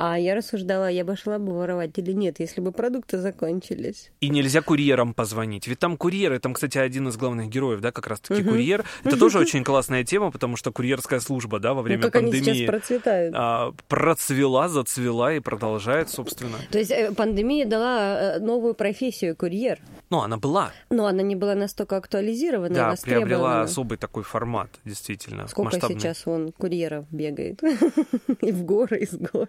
А 0.00 0.16
я 0.16 0.36
рассуждала, 0.36 0.88
я 0.88 1.04
бы 1.04 1.16
шла 1.16 1.40
бы 1.40 1.52
воровать 1.52 1.98
или 1.98 2.12
нет, 2.12 2.38
если 2.38 2.60
бы 2.60 2.70
продукты 2.70 3.18
закончились. 3.18 4.12
И 4.20 4.28
нельзя 4.28 4.62
курьерам 4.62 5.12
позвонить. 5.12 5.66
Ведь 5.66 5.80
там 5.80 5.96
курьеры, 5.96 6.38
там, 6.38 6.54
кстати, 6.54 6.78
один 6.78 7.08
из 7.08 7.16
главных 7.16 7.48
героев, 7.48 7.80
да, 7.80 7.90
как 7.90 8.06
раз-таки 8.06 8.42
угу. 8.42 8.50
курьер. 8.50 8.84
Это 9.02 9.18
тоже 9.18 9.38
очень 9.40 9.64
классная 9.64 10.04
тема, 10.04 10.30
потому 10.30 10.56
что 10.56 10.70
курьерская 10.70 11.18
служба, 11.18 11.58
да, 11.58 11.74
во 11.74 11.82
время 11.82 12.02
ну, 12.02 12.10
как 12.12 12.22
пандемии... 12.22 12.48
Они 12.48 12.58
сейчас 12.60 12.68
процветают. 12.68 13.34
А, 13.36 13.72
процвела, 13.88 14.68
зацвела 14.68 15.34
и 15.34 15.40
продолжает, 15.40 16.10
собственно. 16.10 16.58
То 16.70 16.78
есть 16.78 16.92
э, 16.92 17.12
пандемия 17.12 17.66
дала 17.66 18.36
э, 18.36 18.38
новую 18.38 18.74
профессию 18.74 19.34
курьер. 19.34 19.80
Ну, 20.10 20.20
она 20.20 20.36
была. 20.36 20.70
Но 20.90 21.06
она 21.06 21.22
не 21.22 21.34
была 21.34 21.56
настолько 21.56 21.96
актуализирована 21.96 22.74
да, 22.74 22.94
приобрела 23.02 23.62
особый 23.62 23.98
такой 23.98 24.22
формат, 24.22 24.70
действительно. 24.84 25.48
Сколько 25.48 25.72
масштабный. 25.72 25.98
сейчас 25.98 26.22
он 26.26 26.52
курьеров 26.52 27.04
бегает? 27.10 27.60
И 28.42 28.52
в 28.52 28.64
горы, 28.64 28.98
и 28.98 29.06
с 29.06 29.14
гор. 29.14 29.48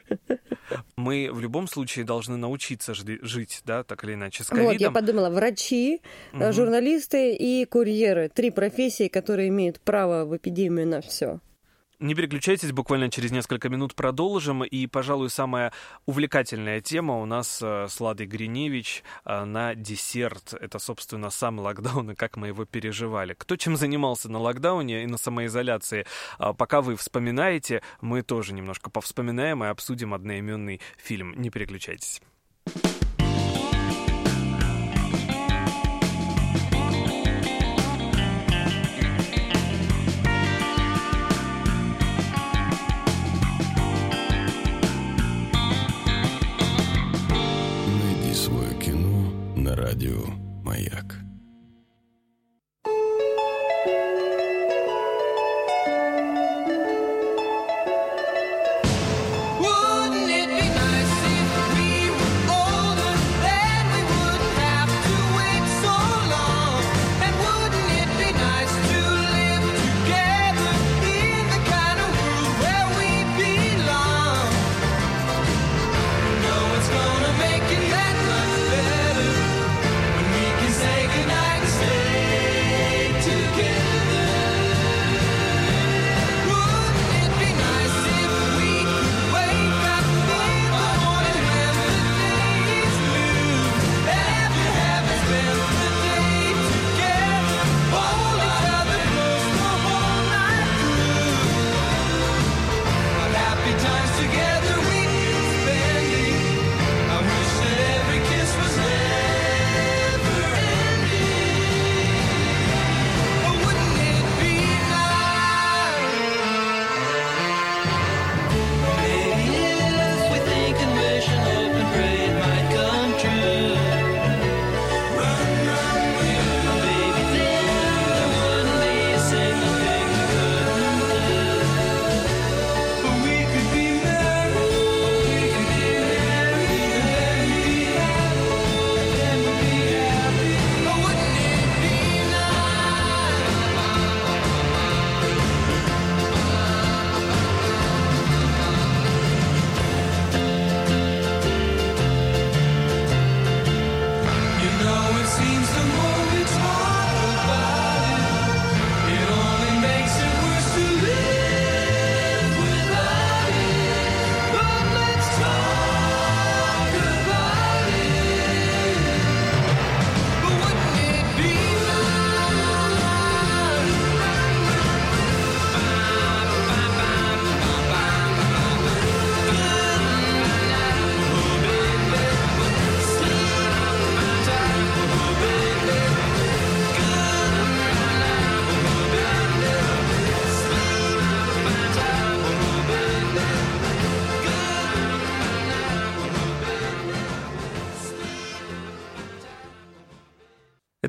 Мы 0.95 1.30
в 1.32 1.39
любом 1.39 1.67
случае 1.67 2.06
должны 2.06 2.38
научиться 2.38 2.93
жить, 2.93 3.62
да, 3.65 3.84
так 3.84 4.04
или 4.04 4.13
иначе, 4.13 4.43
с 4.43 4.47
ковидом. 4.47 4.73
Вот, 4.73 4.82
я 4.82 4.91
подумала, 4.91 5.30
врачи, 5.30 6.02
угу. 6.34 6.52
журналисты 6.52 7.34
и 7.36 7.65
курьеры. 7.65 8.30
Три 8.30 8.52
профессии, 8.52 9.08
которые 9.08 9.49
имеют 9.49 9.80
право 9.80 10.25
в 10.25 10.36
эпидемию 10.36 10.88
на 10.88 11.02
все. 11.02 11.39
Не 11.99 12.15
переключайтесь, 12.15 12.71
буквально 12.71 13.12
через 13.12 13.31
несколько 13.31 13.67
минут 13.67 13.93
продолжим. 13.93 14.63
И, 14.63 14.88
пожалуй, 14.88 15.29
самая 15.29 15.73
увлекательная 16.05 16.79
тема 16.79 17.19
у 17.19 17.25
нас 17.25 17.59
э, 17.62 17.88
с 17.89 17.99
Ладой 17.99 18.25
Гриневич 18.25 19.03
э, 19.25 19.43
на 19.43 19.75
десерт. 19.75 20.53
Это, 20.53 20.79
собственно, 20.79 21.29
сам 21.29 21.59
локдаун 21.59 22.12
и 22.12 22.15
как 22.15 22.38
мы 22.38 22.47
его 22.47 22.63
переживали. 22.63 23.33
Кто 23.33 23.57
чем 23.57 23.75
занимался 23.75 24.31
на 24.31 24.39
локдауне 24.39 25.03
и 25.03 25.07
на 25.07 25.17
самоизоляции? 25.17 26.05
А 26.38 26.53
пока 26.53 26.81
вы 26.81 26.95
вспоминаете, 26.95 27.81
мы 27.99 28.21
тоже 28.21 28.53
немножко 28.53 28.89
повспоминаем 28.89 29.62
и 29.65 29.67
обсудим 29.67 30.13
одноименный 30.13 30.79
фильм. 30.97 31.33
Не 31.35 31.49
переключайтесь. 31.49 32.21
Радио 49.99 50.31
«Маяк». 50.63 51.18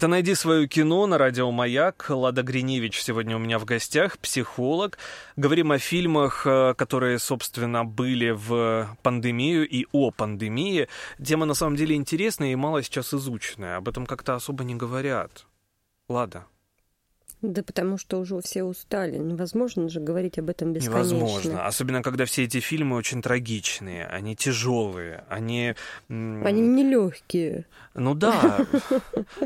Это 0.01 0.09
«Найди 0.09 0.35
свое 0.35 0.67
кино» 0.67 1.07
на 1.07 1.19
радио 1.19 1.51
«Маяк». 1.51 2.07
Лада 2.09 2.43
Гриневич 2.43 3.03
сегодня 3.03 3.37
у 3.37 3.39
меня 3.39 3.59
в 3.59 3.67
гостях, 3.67 4.19
психолог. 4.19 4.97
Говорим 5.37 5.73
о 5.73 5.79
фильмах, 5.79 6.47
э, 6.47 6.73
которые, 6.73 7.19
собственно, 7.19 7.85
были 7.85 8.31
в 8.31 8.97
пандемию 9.03 9.69
и 9.69 9.85
о 9.93 10.11
пандемии. 10.11 10.89
Тема, 11.23 11.45
на 11.45 11.53
самом 11.53 11.77
деле, 11.77 11.97
интересная 11.97 12.53
и 12.53 12.55
мало 12.55 12.83
сейчас 12.83 13.13
изученная. 13.13 13.77
Об 13.77 13.91
этом 13.91 14.07
как-то 14.07 14.35
особо 14.35 14.65
не 14.65 14.75
говорят. 14.75 15.45
Лада. 16.09 16.47
Да 17.43 17.63
потому 17.63 17.97
что 17.97 18.19
уже 18.19 18.41
все 18.43 18.65
устали. 18.65 19.17
Невозможно 19.17 19.89
же 19.89 20.01
говорить 20.01 20.39
об 20.39 20.51
этом 20.51 20.73
бесконечно. 20.73 21.15
Невозможно. 21.17 21.67
Особенно, 21.67 22.03
когда 22.03 22.25
все 22.27 22.45
эти 22.45 22.61
фильмы 22.61 22.97
очень 22.97 23.23
трагичные, 23.23 24.07
они 24.07 24.37
тяжелые, 24.37 25.25
они... 25.29 25.75
Они 26.09 26.61
нелегкие. 26.61 27.67
Ну 27.95 28.15
да. 28.15 28.67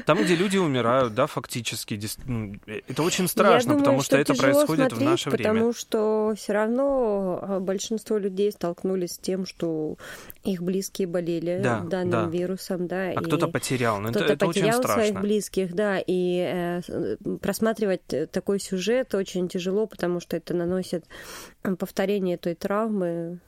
Там, 0.06 0.22
где 0.22 0.36
люди 0.36 0.58
умирают, 0.58 1.14
да, 1.14 1.26
фактически. 1.26 2.00
Ну, 2.26 2.54
это 2.66 3.02
очень 3.02 3.26
страшно, 3.26 3.70
думаю, 3.70 3.84
потому 3.84 4.02
что, 4.02 4.16
это 4.16 4.34
происходит 4.34 4.92
в 4.92 5.00
наше 5.00 5.30
время. 5.30 5.50
Потому 5.52 5.72
что 5.72 6.34
все 6.36 6.52
равно 6.52 7.38
а, 7.40 7.60
большинство 7.60 8.18
людей 8.18 8.52
столкнулись 8.52 9.12
с 9.12 9.18
тем, 9.18 9.46
что 9.46 9.96
их 10.42 10.62
близкие 10.62 11.06
болели 11.06 11.60
да, 11.62 11.80
данным 11.80 12.10
да. 12.10 12.26
вирусом, 12.26 12.86
да. 12.86 13.12
А 13.16 13.20
кто-то 13.22 13.48
потерял. 13.48 13.98
Ну, 13.98 14.10
кто-то 14.10 14.32
это, 14.32 14.46
потерял 14.46 14.68
очень 14.68 14.78
страшно. 14.78 15.02
своих 15.02 15.20
близких, 15.20 15.74
да, 15.74 15.98
и 16.04 16.80
э, 16.80 16.80
просматривать 17.84 18.30
такой 18.32 18.60
сюжет 18.60 19.14
очень 19.14 19.48
тяжело, 19.48 19.86
потому 19.86 20.20
что 20.20 20.36
это 20.36 20.54
наносит 20.54 21.04
повторение 21.78 22.36
той 22.36 22.54
травмы, 22.54 23.40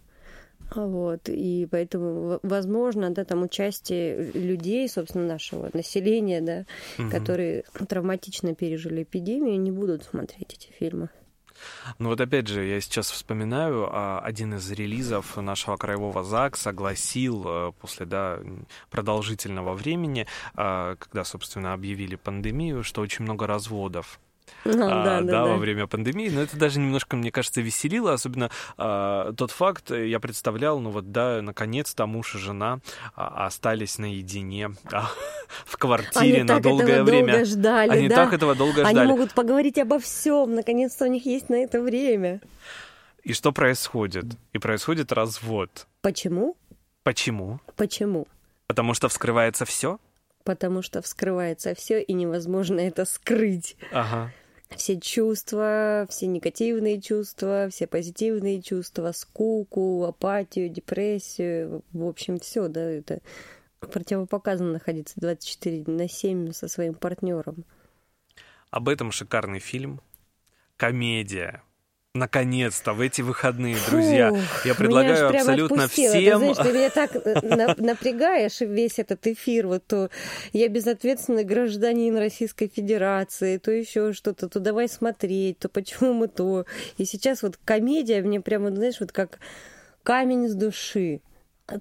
вот, 0.75 1.29
и 1.29 1.69
поэтому, 1.71 2.41
возможно, 2.43 3.11
да, 3.11 3.25
там 3.25 3.43
участие 3.43 4.33
людей, 4.33 4.89
собственно, 4.89 5.27
нашего 5.27 5.71
населения, 5.73 6.41
да, 6.41 6.65
угу. 6.99 7.11
которые 7.11 7.65
травматично 7.89 8.55
пережили 8.55 9.03
эпидемию, 9.03 9.61
не 9.61 9.71
будут 9.71 10.05
смотреть 10.05 10.55
эти 10.55 10.73
фильмы. 10.73 11.09
Ну 11.99 12.11
вот 12.11 12.21
опять 12.21 12.49
же, 12.49 12.65
я 12.65 12.81
сейчас 12.81 13.11
вспоминаю, 13.11 13.89
а, 13.91 14.21
один 14.21 14.55
из 14.55 14.71
релизов 14.71 15.37
нашего 15.37 15.77
краевого 15.77 16.23
ЗАГС 16.23 16.61
согласил 16.61 17.45
э, 17.47 17.73
после 17.81 18.07
да, 18.07 18.41
продолжительного 18.91 19.75
времени, 19.75 20.27
а, 20.55 20.97
когда, 20.97 21.25
собственно, 21.25 21.73
объявили 21.73 22.17
пандемию, 22.17 22.83
что 22.83 23.01
очень 23.01 23.25
много 23.25 23.47
разводов 23.47 24.21
а, 24.65 24.69
да, 25.05 25.21
да, 25.21 25.21
да, 25.21 25.45
во 25.45 25.57
время 25.57 25.87
пандемии. 25.87 26.29
Но 26.29 26.43
это 26.43 26.57
даже 26.57 26.79
немножко, 26.79 27.17
мне 27.17 27.31
кажется, 27.31 27.61
веселило, 27.61 28.13
особенно 28.13 28.51
а, 28.77 29.33
тот 29.33 29.51
факт, 29.51 29.91
я 29.91 30.21
представлял, 30.21 30.81
ну 30.81 30.91
вот, 30.91 31.13
да, 31.13 31.41
наконец-то 31.43 32.07
муж 32.07 32.35
и 32.35 32.39
жена 32.39 32.81
а, 33.15 33.47
остались 33.47 33.99
наедине 33.99 34.71
а, 34.93 35.11
в 35.65 35.77
квартире 35.77 36.41
Они 36.41 36.43
на 36.43 36.61
долгое 36.61 37.03
время. 37.03 37.33
Долго 37.33 37.45
ждали, 37.45 37.91
Они 37.91 38.09
да? 38.09 38.17
так 38.17 38.35
этого 38.35 38.55
долго 38.55 38.83
Они 38.83 38.93
ждали. 38.93 39.09
могут 39.09 39.35
поговорить 39.35 39.79
обо 39.79 39.99
всем, 39.99 40.55
наконец-то 40.55 41.05
у 41.05 41.09
них 41.09 41.27
есть 41.27 41.49
на 41.49 41.57
это 41.57 41.81
время. 41.81 42.41
И 43.23 43.33
что 43.33 43.53
происходит? 43.53 44.25
И 44.53 44.59
происходит 44.59 45.11
развод. 45.13 45.87
Почему? 46.01 46.57
Почему? 47.03 47.61
Почему? 47.77 48.29
Потому 48.69 48.95
что 48.95 49.09
вскрывается 49.09 49.65
все? 49.65 49.99
Потому 50.47 50.81
что 50.81 51.03
вскрывается 51.03 51.75
все, 51.75 52.01
и 52.01 52.13
невозможно 52.13 52.79
это 52.79 53.05
скрыть. 53.05 53.77
Ага. 53.91 54.33
Все 54.71 54.99
чувства, 55.01 56.07
все 56.09 56.29
негативные 56.29 57.01
чувства, 57.01 57.69
все 57.69 57.89
позитивные 57.89 58.63
чувства, 58.63 59.11
скуку, 59.11 60.05
апатию, 60.05 60.69
депрессию, 60.69 61.83
в 61.93 62.07
общем, 62.07 62.39
все, 62.39 62.69
да, 62.69 62.81
это 62.81 63.21
противопоказано 63.81 64.73
находиться 64.73 65.15
24 65.17 65.85
на 65.89 66.09
7 66.09 66.53
со 66.53 66.69
своим 66.69 66.95
партнером. 66.95 67.65
Об 68.71 68.89
этом 68.89 69.11
шикарный 69.11 69.59
фильм. 69.59 70.01
Комедия. 70.77 71.63
Наконец-то, 72.17 72.95
в 72.95 73.01
эти 73.01 73.21
выходные, 73.21 73.77
друзья. 73.89 74.31
Фух, 74.31 74.67
я 74.67 74.75
предлагаю 74.75 75.29
абсолютно 75.29 75.85
отпустило. 75.85 76.15
всем... 76.15 76.23
Ты 76.23 76.39
знаешь, 76.39 76.57
ты 76.57 76.73
меня 76.73 76.91
так 76.91 77.79
напрягаешь 77.79 78.61
весь 78.61 78.99
этот 78.99 79.27
эфир, 79.27 79.67
вот 79.67 79.87
то 79.87 80.11
я 80.53 80.69
безответственный 80.69 81.45
гражданин 81.45 82.17
Российской 82.17 82.69
Федерации, 82.69 83.59
то 83.59 83.71
еще 83.71 84.13
что-то, 84.13 84.49
то 84.49 84.61
давай 84.61 84.89
смотреть, 84.89 85.59
то 85.59 85.69
почему 85.69 86.15
мы 86.15 86.29
то. 86.29 86.65
И 86.97 87.05
сейчас 87.05 87.43
вот 87.43 87.59
комедия 87.65 88.23
мне 88.23 88.41
прямо, 88.41 88.75
знаешь, 88.75 89.01
вот 89.01 89.13
как 89.13 89.39
камень 90.03 90.49
с 90.49 90.55
души 90.55 91.21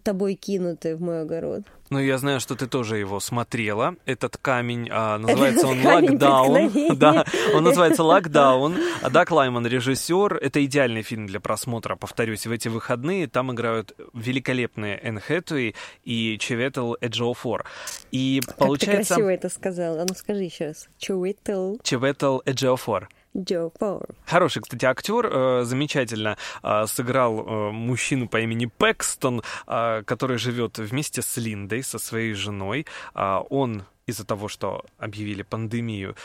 тобой 0.04 0.34
кинутый 0.36 0.96
в 0.96 1.02
мой 1.02 1.22
огород. 1.22 1.64
Ну, 1.90 2.00
я 2.00 2.18
знаю, 2.18 2.40
что 2.40 2.56
ты 2.56 2.66
тоже 2.66 2.98
его 2.98 3.20
смотрела. 3.20 3.96
Этот 4.06 4.38
камень, 4.38 4.90
а, 4.92 5.20
называется 5.20 5.68
он 5.68 5.86
«Локдаун». 5.86 6.98
Да, 6.98 7.26
он 7.54 7.64
называется 7.64 8.04
«Локдаун». 8.04 8.76
А 9.02 9.10
Дак 9.10 9.30
Лайман 9.30 9.68
режиссер. 9.68 10.36
Это 10.36 10.66
идеальный 10.66 11.04
фильм 11.04 11.28
для 11.28 11.40
просмотра, 11.40 11.96
повторюсь, 11.96 12.48
в 12.48 12.52
эти 12.52 12.70
выходные. 12.70 13.28
Там 13.28 13.52
играют 13.52 13.96
великолепные 14.14 15.00
Энн 15.04 15.20
Хэтуэй 15.20 15.76
и 16.04 16.38
Чеветл 16.40 16.96
Эджиофор. 17.02 17.66
И 18.12 18.42
получается... 18.58 18.96
Как 18.96 19.06
ты 19.06 19.08
красиво 19.08 19.30
это 19.30 19.50
сказал. 19.50 20.00
А 20.00 20.06
ну 20.08 20.16
скажи 20.16 20.44
еще 20.44 20.68
раз. 20.68 20.90
Чеветл. 20.98 21.78
Чеветл 21.84 22.40
Эджиофор. 22.46 23.10
Джо 23.36 23.70
Фор. 23.80 24.08
Хороший, 24.26 24.62
кстати, 24.62 24.86
актер, 24.86 25.26
э, 25.26 25.64
замечательно 25.64 26.38
э, 26.64 26.86
сыграл 26.88 27.40
э, 27.40 27.72
мужчину 27.72 28.28
по 28.28 28.40
имени 28.40 28.66
Пэкстон, 28.66 29.42
который 29.66 30.38
живет 30.38 30.78
вместе 30.78 31.22
с 31.22 31.38
Линдой, 31.38 31.84
со 31.84 32.00
своей 32.00 32.34
женой. 32.34 32.86
Он 33.14 33.84
из-за 34.06 34.26
того, 34.26 34.48
что 34.48 34.86
объявили 34.98 35.42
пандемию, 35.42 36.16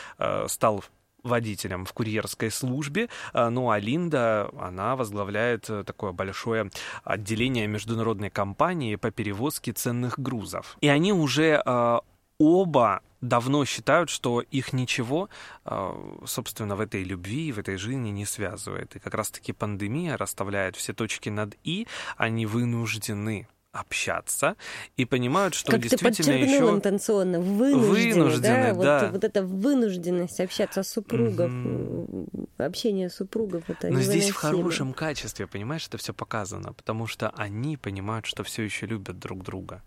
стал 0.47 0.83
водителем 1.23 1.85
в 1.85 1.93
курьерской 1.93 2.51
службе. 2.51 3.09
Ну 3.33 3.69
а 3.69 3.79
Линда, 3.79 4.49
она 4.59 4.95
возглавляет 4.95 5.69
такое 5.85 6.11
большое 6.11 6.69
отделение 7.03 7.67
международной 7.67 8.29
компании 8.29 8.95
по 8.95 9.11
перевозке 9.11 9.71
ценных 9.71 10.19
грузов. 10.19 10.77
И 10.81 10.87
они 10.87 11.13
уже 11.13 11.61
оба 12.37 13.01
давно 13.21 13.65
считают, 13.65 14.09
что 14.09 14.41
их 14.41 14.73
ничего, 14.73 15.29
собственно, 16.25 16.75
в 16.75 16.81
этой 16.81 17.03
любви, 17.03 17.51
в 17.51 17.59
этой 17.59 17.77
жизни 17.77 18.09
не 18.09 18.25
связывает. 18.25 18.95
И 18.95 18.99
как 18.99 19.13
раз-таки 19.13 19.53
пандемия 19.53 20.17
расставляет 20.17 20.75
все 20.75 20.93
точки 20.93 21.29
над 21.29 21.55
«и», 21.63 21.87
они 22.17 22.45
вынуждены 22.45 23.47
общаться 23.71 24.55
и 24.97 25.05
понимают, 25.05 25.53
что 25.53 25.71
как 25.71 25.81
действительно 25.81 26.13
ты 26.13 26.33
еще 26.33 26.69
интенционно 26.69 27.39
вынуждены, 27.39 28.13
вынуждены 28.13 28.73
да? 28.73 28.73
да. 28.73 28.99
Вот, 29.05 29.11
вот 29.13 29.23
эта 29.23 29.43
вынужденность 29.43 30.39
общаться 30.39 30.83
с 30.83 30.89
супругом, 30.89 32.11
угу. 32.11 32.47
общение 32.57 33.09
супругов 33.09 33.63
это 33.69 33.89
Но 33.89 34.01
здесь 34.01 34.29
в 34.29 34.35
хорошем 34.35 34.93
качестве, 34.93 35.47
понимаешь, 35.47 35.87
это 35.87 35.97
все 35.97 36.13
показано, 36.13 36.73
потому 36.73 37.07
что 37.07 37.29
они 37.29 37.77
понимают, 37.77 38.25
что 38.25 38.43
все 38.43 38.63
еще 38.63 38.87
любят 38.87 39.19
друг 39.19 39.43
друга. 39.43 39.81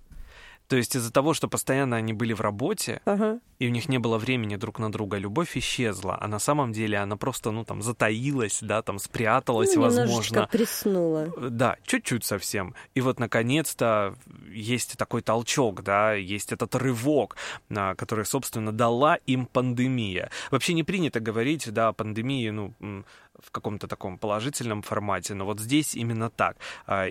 То 0.68 0.76
есть 0.76 0.96
из-за 0.96 1.12
того, 1.12 1.34
что 1.34 1.48
постоянно 1.48 1.96
они 1.96 2.12
были 2.12 2.32
в 2.32 2.40
работе, 2.40 3.00
ага. 3.04 3.38
и 3.58 3.66
у 3.66 3.70
них 3.70 3.88
не 3.88 3.98
было 3.98 4.16
времени 4.18 4.56
друг 4.56 4.78
на 4.78 4.90
друга, 4.90 5.18
любовь 5.18 5.56
исчезла, 5.56 6.18
а 6.20 6.26
на 6.26 6.38
самом 6.38 6.72
деле 6.72 6.98
она 6.98 7.16
просто, 7.16 7.50
ну, 7.50 7.64
там, 7.64 7.82
затаилась, 7.82 8.60
да, 8.62 8.80
там, 8.82 8.98
спряталась, 8.98 9.74
ну, 9.74 9.82
возможно. 9.82 10.48
приснула. 10.50 11.28
Да, 11.38 11.76
чуть-чуть 11.84 12.24
совсем. 12.24 12.74
И 12.94 13.00
вот, 13.02 13.20
наконец-то, 13.20 14.16
есть 14.50 14.96
такой 14.96 15.20
толчок, 15.20 15.82
да, 15.82 16.14
есть 16.14 16.52
этот 16.52 16.74
рывок, 16.74 17.36
который, 17.68 18.24
собственно, 18.24 18.72
дала 18.72 19.16
им 19.26 19.46
пандемия. 19.46 20.30
Вообще 20.50 20.72
не 20.72 20.82
принято 20.82 21.20
говорить, 21.20 21.70
да, 21.70 21.88
о 21.88 21.92
пандемии, 21.92 22.48
ну, 22.48 23.04
в 23.40 23.50
каком-то 23.50 23.86
таком 23.86 24.18
положительном 24.18 24.82
формате, 24.82 25.34
но 25.34 25.44
вот 25.44 25.60
здесь 25.60 25.94
именно 25.94 26.30
так. 26.30 26.56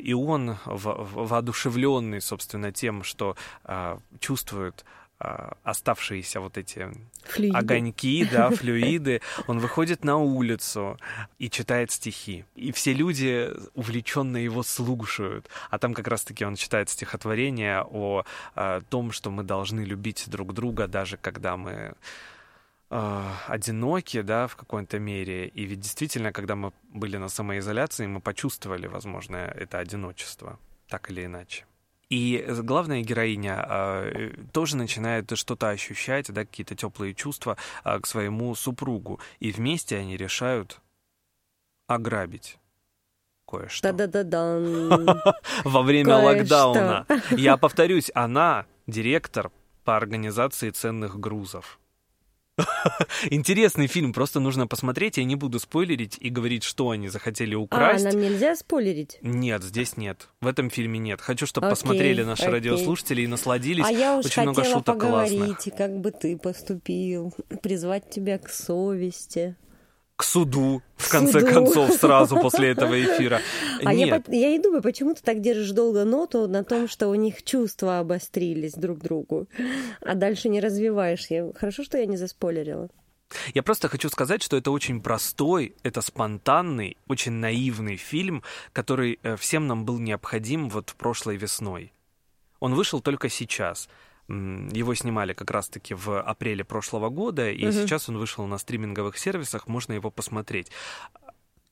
И 0.01 0.13
он, 0.13 0.57
воодушевленный, 0.65 2.21
собственно, 2.21 2.71
тем, 2.71 3.03
что 3.03 3.35
чувствует 4.19 4.85
оставшиеся 5.63 6.39
вот 6.39 6.57
эти 6.57 6.87
флюиды. 7.23 7.57
огоньки, 7.57 8.25
да, 8.25 8.49
флюиды, 8.55 9.21
он 9.47 9.59
выходит 9.59 10.03
на 10.03 10.17
улицу 10.17 10.97
и 11.39 11.49
читает 11.49 11.91
стихи. 11.91 12.45
И 12.55 12.71
все 12.71 12.93
люди 12.93 13.49
увлеченно 13.73 14.37
его 14.37 14.63
слушают. 14.63 15.49
А 15.69 15.79
там 15.79 15.93
как 15.93 16.07
раз-таки 16.07 16.45
он 16.45 16.55
читает 16.55 16.89
стихотворение 16.89 17.85
о, 17.89 18.25
о 18.55 18.81
том, 18.81 19.11
что 19.11 19.31
мы 19.31 19.43
должны 19.43 19.81
любить 19.81 20.25
друг 20.27 20.53
друга, 20.53 20.87
даже 20.87 21.17
когда 21.17 21.55
мы 21.55 21.93
одиноки, 23.47 24.21
да, 24.21 24.47
в 24.47 24.55
какой-то 24.55 24.99
мере. 24.99 25.47
И 25.47 25.65
ведь 25.65 25.79
действительно, 25.79 26.31
когда 26.31 26.55
мы 26.55 26.71
были 26.89 27.17
на 27.17 27.29
самоизоляции, 27.29 28.07
мы 28.07 28.21
почувствовали, 28.21 28.87
возможно, 28.87 29.37
это 29.37 29.79
одиночество, 29.79 30.59
так 30.87 31.09
или 31.09 31.25
иначе. 31.25 31.65
И 32.09 32.45
главная 32.47 33.01
героиня 33.01 33.65
э, 33.67 34.33
тоже 34.51 34.77
начинает 34.77 35.35
что-то 35.35 35.69
ощущать, 35.69 36.31
да, 36.31 36.45
какие-то 36.45 36.75
теплые 36.75 37.15
чувства 37.15 37.57
э, 37.83 37.99
к 37.99 38.05
своему 38.05 38.53
супругу. 38.53 39.19
И 39.39 39.51
вместе 39.51 39.97
они 39.97 40.15
решают 40.15 40.79
ограбить 41.87 42.59
кое-что. 43.47 43.91
Да-да-да-да. 43.91 45.35
Во 45.63 45.81
время 45.81 46.17
локдауна. 46.17 47.07
Я 47.31 47.57
повторюсь, 47.57 48.11
она 48.13 48.67
директор 48.85 49.51
по 49.83 49.97
организации 49.97 50.69
ценных 50.69 51.19
грузов. 51.19 51.79
Интересный 53.29 53.87
фильм, 53.87 54.13
просто 54.13 54.39
нужно 54.39 54.67
посмотреть. 54.67 55.17
Я 55.17 55.23
не 55.23 55.35
буду 55.35 55.59
спойлерить 55.59 56.17
и 56.19 56.29
говорить, 56.29 56.63
что 56.63 56.89
они 56.91 57.07
захотели 57.09 57.55
А, 57.55 57.59
украсть. 57.59 58.05
нам 58.05 58.19
нельзя 58.19 58.55
спойлерить? 58.55 59.17
Нет, 59.21 59.63
здесь 59.63 59.97
нет. 59.97 60.29
В 60.41 60.47
этом 60.47 60.69
фильме 60.69 60.99
нет. 60.99 61.21
Хочу, 61.21 61.45
чтобы 61.45 61.67
Окей, 61.67 61.75
посмотрели 61.75 62.23
наши 62.23 62.43
окей. 62.43 62.53
радиослушатели 62.53 63.21
и 63.23 63.27
насладились. 63.27 63.85
А 63.85 63.91
я 63.91 64.17
уж 64.17 64.25
Очень 64.25 64.43
много 64.43 64.61
хотела 64.61 64.79
шуток 64.79 64.95
поговорить, 64.95 65.39
классных. 65.55 65.75
как 65.75 65.99
бы 65.99 66.11
ты 66.11 66.37
поступил, 66.37 67.33
призвать 67.61 68.09
тебя 68.09 68.37
к 68.37 68.49
совести. 68.49 69.55
К 70.15 70.23
суду, 70.23 70.81
в 70.95 71.09
конце 71.09 71.39
суду. 71.39 71.53
концов, 71.53 71.91
сразу 71.93 72.37
после 72.37 72.69
этого 72.73 73.01
эфира. 73.03 73.41
А 73.83 73.93
я, 73.93 74.05
Нет, 74.05 74.25
пот- 74.25 74.33
я 74.33 74.49
и 74.55 74.59
думаю, 74.59 74.81
почему 74.83 75.15
ты 75.15 75.21
так 75.23 75.41
держишь 75.41 75.71
долго 75.71 76.05
ноту 76.05 76.47
на 76.47 76.63
том, 76.63 76.87
что 76.87 77.07
у 77.07 77.15
них 77.15 77.43
чувства 77.43 77.99
обострились 77.99 78.73
друг 78.73 78.99
к 78.99 79.01
другу, 79.01 79.47
а 80.01 80.13
дальше 80.15 80.49
не 80.49 80.59
развиваешь. 80.61 81.25
Я... 81.29 81.51
Хорошо, 81.55 81.83
что 81.83 81.97
я 81.97 82.05
не 82.05 82.17
заспойлерила. 82.17 82.89
я 83.55 83.63
просто 83.63 83.87
хочу 83.89 84.09
сказать, 84.09 84.43
что 84.43 84.55
это 84.55 84.69
очень 84.69 85.01
простой, 85.01 85.75
это 85.81 86.01
спонтанный, 86.01 86.97
очень 87.07 87.31
наивный 87.33 87.95
фильм, 87.95 88.43
который 88.71 89.19
э, 89.23 89.35
всем 89.35 89.65
нам 89.67 89.83
был 89.83 89.97
необходим 89.97 90.69
вот 90.69 90.93
прошлой 90.97 91.37
весной. 91.37 91.91
Он 92.59 92.75
вышел 92.75 93.01
только 93.01 93.29
сейчас. 93.29 93.89
Его 94.29 94.95
снимали 94.95 95.33
как 95.33 95.51
раз-таки 95.51 95.93
в 95.93 96.21
апреле 96.21 96.63
прошлого 96.63 97.09
года, 97.09 97.49
и 97.51 97.63
Мгм. 97.65 97.73
сейчас 97.73 98.07
он 98.09 98.17
вышел 98.17 98.45
на 98.47 98.57
стриминговых 98.57 99.17
сервисах, 99.17 99.67
можно 99.67 99.93
его 99.93 100.09
посмотреть. 100.11 100.71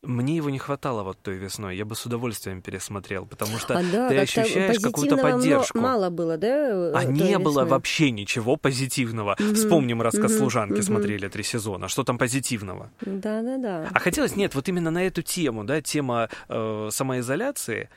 Мне 0.03 0.35
его 0.35 0.49
не 0.49 0.57
хватало 0.57 1.03
вот 1.03 1.19
той 1.21 1.35
весной, 1.35 1.77
я 1.77 1.85
бы 1.85 1.93
с 1.95 2.03
удовольствием 2.07 2.63
пересмотрел, 2.63 3.27
потому 3.27 3.59
что 3.59 3.75
а 3.77 3.83
да, 3.83 4.09
ты 4.09 4.15
как-то 4.17 4.41
ощущаешь 4.41 4.79
какую-то 4.79 5.15
поддержку. 5.15 5.77
мало 5.79 6.09
было, 6.09 6.37
да? 6.37 6.91
А 6.97 7.03
той 7.03 7.13
не 7.13 7.37
было 7.37 7.59
весной? 7.59 7.67
вообще 7.69 8.09
ничего 8.09 8.57
позитивного. 8.57 9.35
Мгм, 9.39 9.53
Вспомним 9.53 10.01
рассказ 10.01 10.31
мгм, 10.31 10.39
служанки, 10.39 10.73
мгм. 10.73 10.81
смотрели 10.83 11.27
три 11.27 11.43
сезона. 11.43 11.87
Что 11.87 12.03
там 12.03 12.17
позитивного? 12.17 12.89
Да-да-да. 13.01 13.89
А 13.93 13.99
хотелось, 13.99 14.35
нет, 14.35 14.55
вот 14.55 14.67
именно 14.67 14.89
на 14.89 15.03
эту 15.05 15.21
тему, 15.21 15.63
да, 15.65 15.81
тема 15.83 16.29
э, 16.49 16.89
самоизоляции. 16.91 17.89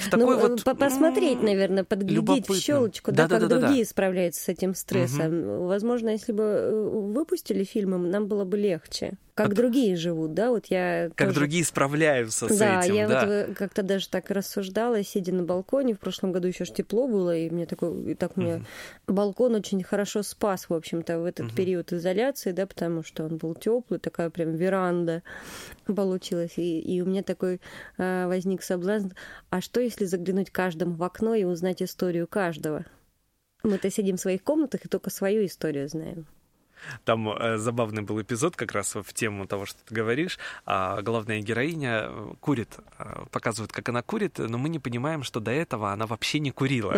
В 0.00 0.10
такой 0.10 0.36
ну, 0.36 0.40
вот... 0.40 0.64
по- 0.64 0.74
посмотреть, 0.74 1.42
наверное, 1.42 1.84
подглядеть 1.84 2.16
любопытно. 2.16 2.54
в 2.54 2.58
щелочку, 2.58 3.12
да, 3.12 3.22
как 3.22 3.30
Да-да-да-да-да. 3.30 3.66
другие 3.66 3.84
справляются 3.84 4.42
с 4.44 4.48
этим 4.48 4.74
стрессом. 4.74 5.66
Возможно, 5.66 6.10
если 6.10 6.32
бы 6.32 6.42
э, 6.42 6.70
выпустили 6.72 7.64
фильмы, 7.64 7.98
нам 7.98 8.26
было 8.26 8.44
бы 8.44 8.56
легче. 8.56 9.14
Как 9.38 9.46
Как- 9.50 9.54
другие 9.56 9.94
живут, 9.94 10.34
да, 10.34 10.50
вот 10.50 10.66
я 10.66 11.10
Как 11.14 11.28
тоже- 11.28 11.38
другие 11.38 11.64
справляются 11.64 12.48
с 12.48 12.58
да, 12.58 12.80
этим, 12.82 12.94
я 12.96 13.06
да. 13.06 13.20
вот 13.20 13.28
э, 13.30 13.54
как-то 13.54 13.84
даже 13.84 14.08
так 14.08 14.28
рассуждала, 14.32 15.00
сидя 15.04 15.32
на 15.32 15.44
балконе. 15.44 15.94
В 15.94 16.00
прошлом 16.00 16.32
году 16.32 16.48
еще 16.48 16.64
ж 16.64 16.70
тепло 16.72 17.06
было, 17.06 17.36
и 17.36 17.48
мне 17.48 17.64
такой, 17.64 18.10
и 18.10 18.14
так 18.16 18.36
мне 18.36 18.56
Мгм. 18.56 18.66
балкон 19.06 19.54
очень 19.54 19.80
хорошо 19.84 20.24
спас, 20.24 20.68
в 20.68 20.74
общем-то, 20.74 21.20
в 21.20 21.24
этот 21.24 21.46
Мгм. 21.46 21.54
период 21.54 21.92
изоляции, 21.92 22.50
да, 22.50 22.66
потому 22.66 23.04
что 23.04 23.26
он 23.26 23.36
был 23.36 23.54
теплый, 23.54 24.00
такая 24.00 24.28
прям 24.30 24.56
веранда 24.56 25.22
получилась. 25.86 26.54
И, 26.58 26.80
и 26.80 27.00
у 27.00 27.06
меня 27.06 27.22
такой 27.22 27.60
э, 27.96 28.26
возник 28.26 28.64
соблазн, 28.64 29.10
а 29.50 29.60
что 29.60 29.80
если 29.80 30.04
заглянуть 30.06 30.50
каждому 30.50 30.94
в 30.96 31.02
окно 31.04 31.36
и 31.36 31.44
узнать 31.44 31.80
историю 31.80 32.26
каждого? 32.26 32.84
Мы-то 33.62 33.88
сидим 33.88 34.16
в 34.16 34.20
своих 34.20 34.42
комнатах 34.42 34.84
и 34.84 34.88
только 34.88 35.10
свою 35.10 35.46
историю 35.46 35.88
знаем. 35.88 36.26
Там 37.04 37.28
э, 37.28 37.58
забавный 37.58 38.02
был 38.02 38.20
эпизод 38.20 38.56
как 38.56 38.72
раз 38.72 38.94
в 38.94 39.12
тему 39.12 39.46
того, 39.46 39.66
что 39.66 39.78
ты 39.86 39.94
говоришь. 39.94 40.38
А 40.66 41.00
главная 41.02 41.40
героиня 41.40 42.06
э, 42.08 42.32
курит, 42.40 42.76
э, 42.98 43.24
показывает, 43.30 43.72
как 43.72 43.88
она 43.88 44.02
курит, 44.02 44.38
но 44.38 44.58
мы 44.58 44.68
не 44.68 44.78
понимаем, 44.78 45.22
что 45.22 45.40
до 45.40 45.50
этого 45.50 45.92
она 45.92 46.06
вообще 46.06 46.38
не 46.40 46.50
курила. 46.50 46.92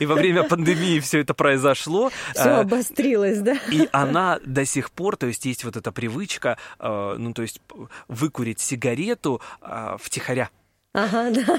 И 0.00 0.06
во 0.06 0.14
время 0.14 0.44
пандемии 0.44 1.00
все 1.00 1.20
это 1.20 1.34
произошло. 1.34 2.10
Все 2.32 2.48
Э, 2.48 2.60
обострилось, 2.60 3.38
да? 3.38 3.58
И 3.70 3.88
она 3.92 4.38
до 4.44 4.64
сих 4.64 4.90
пор, 4.90 5.16
то 5.16 5.26
есть 5.26 5.44
есть 5.44 5.64
вот 5.64 5.76
эта 5.76 5.92
привычка, 5.92 6.58
ну 6.78 7.32
то 7.32 7.42
есть 7.42 7.60
выкурить 8.08 8.60
сигарету 8.60 9.40
втихаря. 9.98 10.50
Ага, 10.94 11.30
да. 11.46 11.58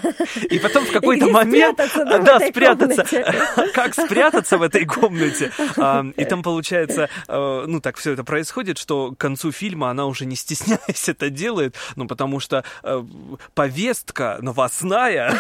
И 0.50 0.60
потом 0.60 0.86
в 0.86 0.92
какой-то 0.92 1.28
момент... 1.28 1.74
спрятаться, 1.76 2.06
да, 2.06 2.20
в 2.20 2.24
да, 2.24 2.40
спрятаться. 2.40 3.04
комнате? 3.04 3.72
Как 3.74 3.94
спрятаться 3.96 4.58
в 4.58 4.62
этой 4.62 4.86
комнате? 4.86 5.52
А, 5.76 6.06
И 6.18 6.26
там 6.26 6.44
получается, 6.44 7.10
э, 7.28 7.64
ну 7.68 7.82
так 7.82 7.98
все 7.98 8.12
это 8.12 8.24
происходит, 8.24 8.78
что 8.78 9.12
к 9.12 9.18
концу 9.18 9.52
фильма 9.52 9.90
она 9.90 10.06
уже 10.06 10.26
не 10.26 10.36
стесняясь 10.36 11.10
это 11.10 11.30
делает, 11.30 11.76
ну 11.96 12.08
потому 12.08 12.40
что 12.40 12.64
э, 12.84 13.04
повестка 13.56 14.38
новостная, 14.42 15.36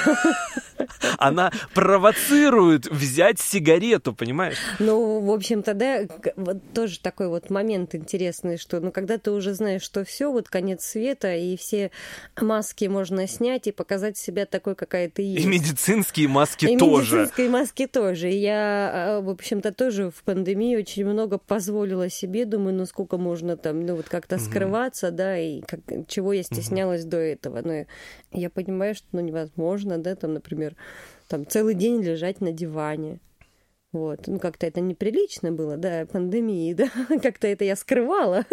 она 1.18 1.52
провоцирует 1.74 2.88
взять 2.88 3.40
сигарету, 3.40 4.14
понимаешь? 4.14 4.58
Ну, 4.80 5.20
в 5.20 5.32
общем-то, 5.32 5.74
да, 5.74 6.02
вот 6.36 6.58
тоже 6.74 7.00
такой 7.00 7.28
вот 7.28 7.50
момент 7.50 7.96
интересный, 7.96 8.58
что, 8.58 8.80
ну, 8.80 8.92
когда 8.92 9.18
ты 9.18 9.32
уже 9.32 9.54
знаешь, 9.54 9.82
что 9.82 10.04
все, 10.04 10.32
вот 10.32 10.50
конец 10.50 10.84
света, 10.84 11.36
и 11.36 11.58
все 11.58 11.92
маски 12.40 12.86
можно 12.86 13.28
снять 13.28 13.68
и 13.68 13.72
показать 13.84 14.18
себя 14.18 14.46
такой, 14.46 14.76
какая 14.76 15.10
ты 15.10 15.24
есть. 15.24 15.46
И 15.46 15.48
медицинские 15.48 16.30
маски 16.30 16.66
И 16.68 16.78
тоже. 16.78 17.18
медицинской 17.18 17.50
маски 17.50 17.86
тоже. 17.86 18.32
И 18.32 18.38
Я, 18.38 18.92
а, 18.94 19.22
в 19.22 19.30
общем-то, 19.30 19.74
тоже 19.74 20.10
в 20.10 20.24
пандемии 20.24 20.78
очень 20.78 21.06
много 21.06 21.38
позволила 21.38 22.10
себе. 22.10 22.46
Думаю, 22.46 22.76
ну 22.76 22.86
сколько 22.86 23.18
можно 23.18 23.58
там, 23.58 23.86
ну 23.86 23.96
вот 23.98 24.08
как-то 24.08 24.40
скрываться, 24.40 25.12
да, 25.12 25.38
и 25.38 25.60
как, 25.62 25.82
чего 26.08 26.32
я 26.32 26.44
стеснялась 26.44 27.04
до 27.04 27.18
этого. 27.18 27.62
Но 27.62 27.86
я 28.32 28.50
понимаю, 28.50 28.96
что 28.96 29.06
ну, 29.12 29.20
невозможно, 29.20 29.98
да, 29.98 30.16
там, 30.16 30.34
например, 30.34 30.78
там 31.28 31.46
целый 31.46 31.76
день 31.76 32.02
лежать 32.02 32.40
на 32.40 32.54
диване. 32.54 33.20
Вот, 33.94 34.26
ну 34.26 34.40
как-то 34.40 34.66
это 34.66 34.82
неприлично 34.82 35.52
было, 35.52 35.78
да, 35.78 36.08
пандемии, 36.12 36.74
да, 36.74 36.88
как-то 37.22 37.46
это 37.48 37.64
я 37.64 37.76
скрывала, 37.76 38.44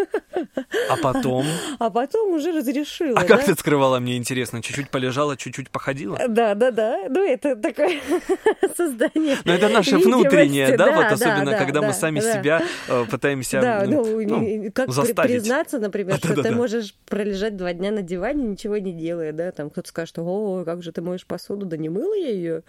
А 0.91 0.97
потом... 1.03 1.47
а 1.79 1.89
потом 1.89 2.35
уже 2.35 2.53
разрешила. 2.53 3.19
А 3.19 3.25
как 3.25 3.41
да. 3.41 3.47
ты 3.47 3.55
скрывала, 3.55 4.01
мне 4.01 4.19
интересно? 4.19 4.63
Чуть-чуть 4.63 4.91
полежала, 4.91 5.39
чуть-чуть 5.39 5.71
походила? 5.71 6.21
Да, 6.29 6.55
да, 6.55 6.71
да. 6.71 7.07
Ну, 7.09 7.27
это 7.27 7.57
такое 7.57 8.01
создание. 8.77 9.39
Но 9.47 9.55
это 9.55 9.71
наше 9.71 9.97
внутреннее, 9.97 10.77
да, 10.77 10.93
вот 10.93 11.09
да, 11.09 11.13
особенно 11.13 11.53
да, 11.53 11.59
когда 11.59 11.81
мы 11.81 11.95
сами 11.95 12.21
себя 12.21 12.63
э, 12.89 13.07
пытаемся 13.11 13.63
Да, 13.63 13.85
ну, 13.87 14.21
ну, 14.21 14.71
как 14.73 14.93
заставить. 14.93 15.33
признаться, 15.33 15.79
например, 15.79 16.17
что 16.23 16.43
ты 16.43 16.51
можешь 16.51 16.95
пролежать 17.09 17.57
два 17.57 17.73
дня 17.73 17.93
на 17.93 18.03
диване, 18.03 18.45
ничего 18.45 18.77
не 18.77 18.93
делая, 18.93 19.33
да, 19.33 19.53
там 19.53 19.71
кто-то 19.71 19.89
скажет, 19.89 20.19
о, 20.19 20.65
как 20.67 20.83
же 20.83 20.93
ты 20.93 21.01
моешь 21.01 21.25
посуду, 21.25 21.65
да 21.65 21.79
не 21.79 21.89
мыла 21.89 22.15
я 22.15 22.31
ее. 22.31 22.63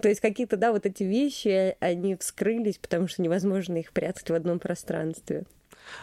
То 0.00 0.08
есть 0.08 0.22
какие-то, 0.46 0.56
да, 0.56 0.72
вот 0.72 0.86
эти 0.86 1.02
вещи, 1.02 1.76
они 1.80 2.16
вскрылись, 2.16 2.78
потому 2.78 3.08
что 3.08 3.22
невозможно 3.22 3.76
их 3.76 3.92
прятать 3.92 4.30
в 4.30 4.34
одном 4.34 4.58
пространстве. 4.58 5.44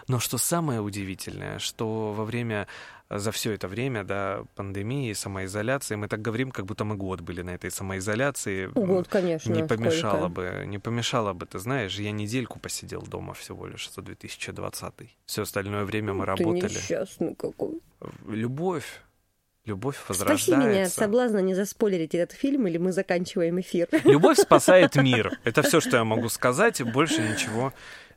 Но 0.08 0.20
что 0.20 0.38
самое 0.38 0.80
удивительное, 0.80 1.60
что 1.60 2.14
во 2.14 2.24
время, 2.24 2.68
за 3.10 3.32
все 3.32 3.52
это 3.52 3.68
время, 3.68 4.04
да, 4.04 4.44
пандемии, 4.56 5.14
самоизоляции, 5.14 5.96
мы 5.96 6.08
так 6.08 6.22
говорим, 6.22 6.52
как 6.52 6.66
будто 6.66 6.86
мы 6.86 6.96
год 6.96 7.22
были 7.22 7.42
на 7.42 7.52
этой 7.52 7.70
самоизоляции. 7.70 8.70
Вот, 8.76 9.08
конечно. 9.10 9.54
Не 9.54 9.68
помешало 9.68 10.30
сколько. 10.30 10.62
бы, 10.62 10.66
не 10.68 10.80
помешало 10.80 11.34
бы, 11.34 11.46
ты 11.46 11.60
знаешь, 11.60 12.00
я 12.00 12.12
недельку 12.12 12.60
посидел 12.60 13.02
дома 13.02 13.34
всего 13.34 13.68
лишь 13.68 13.92
за 13.92 14.02
2020. 14.02 14.94
Все 15.26 15.42
остальное 15.42 15.84
время 15.84 16.14
мы 16.14 16.26
Ты 16.26 16.32
работали. 16.32 16.74
несчастный 16.74 17.36
какой. 17.36 17.82
Любовь, 18.28 19.02
любовь 19.66 19.96
Спаси 19.96 20.08
возрождается. 20.10 20.70
меня 20.70 20.86
от 20.86 20.92
соблазна 20.92 21.40
не 21.40 21.54
заспойлерить 21.54 22.16
этот 22.16 22.38
фильм, 22.38 22.68
или 22.68 22.78
мы 22.78 22.92
заканчиваем 22.92 23.60
эфир. 23.60 23.88
Любовь 24.04 24.40
спасает 24.40 24.96
мир. 25.02 25.40
Это 25.44 25.62
все, 25.62 25.80
что 25.80 25.98
я 25.98 26.04
могу 26.04 26.30
сказать, 26.30 26.82
и 26.82 26.84
больше 26.84 27.22
ничего 27.22 27.74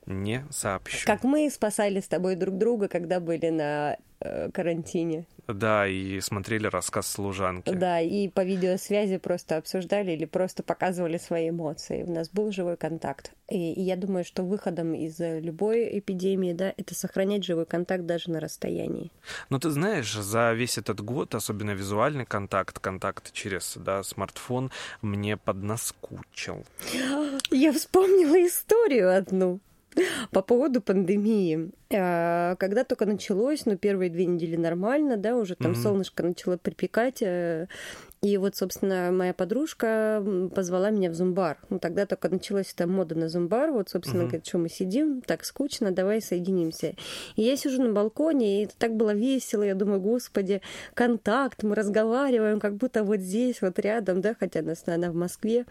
не 0.07 0.45
сообщу. 0.51 1.07
Как 1.07 1.25
мы 1.25 1.51
спасали 1.51 2.01
с 2.01 2.09
тобой 2.09 2.37
друг 2.37 2.59
друга, 2.59 2.89
когда 2.89 3.21
были 3.21 3.49
на 3.51 3.97
э, 4.21 4.51
карантине. 4.53 5.27
Да, 5.47 5.87
и 5.87 6.21
смотрели 6.21 6.67
рассказ 6.67 7.07
служанки. 7.07 7.71
Да, 7.71 8.01
и 8.01 8.29
по 8.29 8.45
видеосвязи 8.45 9.19
просто 9.19 9.57
обсуждали 9.57 10.13
или 10.13 10.25
просто 10.25 10.63
показывали 10.63 11.19
свои 11.19 11.51
эмоции. 11.51 12.03
У 12.03 12.13
нас 12.13 12.29
был 12.31 12.51
живой 12.51 12.77
контакт. 12.77 13.33
И, 13.49 13.73
и 13.75 13.81
я 13.83 13.97
думаю, 13.97 14.25
что 14.25 14.43
выходом 14.43 14.95
из 14.95 15.21
э, 15.21 15.41
любой 15.41 15.99
эпидемии, 15.99 16.53
да, 16.53 16.75
это 16.77 16.95
сохранять 16.95 17.45
живой 17.45 17.65
контакт 17.65 18.05
даже 18.05 18.31
на 18.31 18.41
расстоянии. 18.41 19.13
Но 19.51 19.59
ты 19.61 19.71
знаешь, 19.71 20.13
за 20.13 20.53
весь 20.53 20.79
этот 20.79 21.01
год, 21.01 21.35
особенно 21.35 21.71
визуальный 21.71 22.27
контакт, 22.27 22.81
контакт 22.81 23.33
через 23.33 23.75
да, 23.77 24.03
смартфон, 24.03 24.73
мне 25.01 25.37
поднаскучил. 25.37 26.65
Я 27.51 27.73
вспомнила 27.73 28.45
историю 28.45 29.17
одну 29.17 29.61
по 30.31 30.43
поводу 30.43 30.81
пандемии. 30.81 31.71
А, 31.93 32.57
когда 32.57 32.85
только 32.85 33.07
началось, 33.07 33.67
ну, 33.67 33.77
первые 33.77 34.11
две 34.11 34.27
недели 34.27 34.57
нормально, 34.57 35.17
да, 35.17 35.37
уже 35.37 35.55
там 35.55 35.73
mm-hmm. 35.73 35.83
солнышко 35.83 36.23
начало 36.23 36.57
припекать, 36.57 37.23
э, 37.23 37.69
и 38.23 38.39
вот, 38.39 38.57
собственно, 38.57 39.13
моя 39.13 39.35
подружка 39.35 40.25
позвала 40.55 40.91
меня 40.91 41.11
в 41.11 41.15
зумбар. 41.15 41.59
Ну, 41.69 41.79
тогда 41.79 42.07
только 42.07 42.29
началась 42.29 42.73
эта 42.73 42.87
мода 42.87 43.15
на 43.15 43.29
зумбар. 43.29 43.71
Вот, 43.71 43.91
собственно, 43.91 44.23
uh-huh. 44.23 44.27
говорит, 44.27 44.47
что 44.47 44.59
мы 44.59 44.69
сидим, 44.69 45.21
так 45.21 45.45
скучно, 45.45 45.93
давай 45.93 46.23
соединимся. 46.23 46.95
И 47.37 47.43
я 47.43 47.57
сижу 47.57 47.83
на 47.83 47.93
балконе, 47.93 48.63
и 48.63 48.65
это 48.65 48.75
так 48.79 48.97
было 48.97 49.13
весело. 49.13 49.63
Я 49.63 49.75
думаю, 49.75 50.01
господи, 50.01 50.63
контакт, 50.95 51.63
мы 51.63 51.75
разговариваем, 51.75 52.59
как 52.59 52.77
будто 52.77 53.05
вот 53.05 53.21
здесь, 53.21 53.61
вот 53.61 53.79
рядом, 53.79 54.23
да, 54.23 54.35
хотя 54.39 54.61
она, 54.61 54.73
она 54.87 55.11
в 55.11 55.15
Москве, 55.15 55.67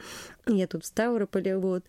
я 0.45 0.67
тут 0.67 0.83
в 0.83 0.87
Ставрополе, 0.87 1.57
вот. 1.57 1.83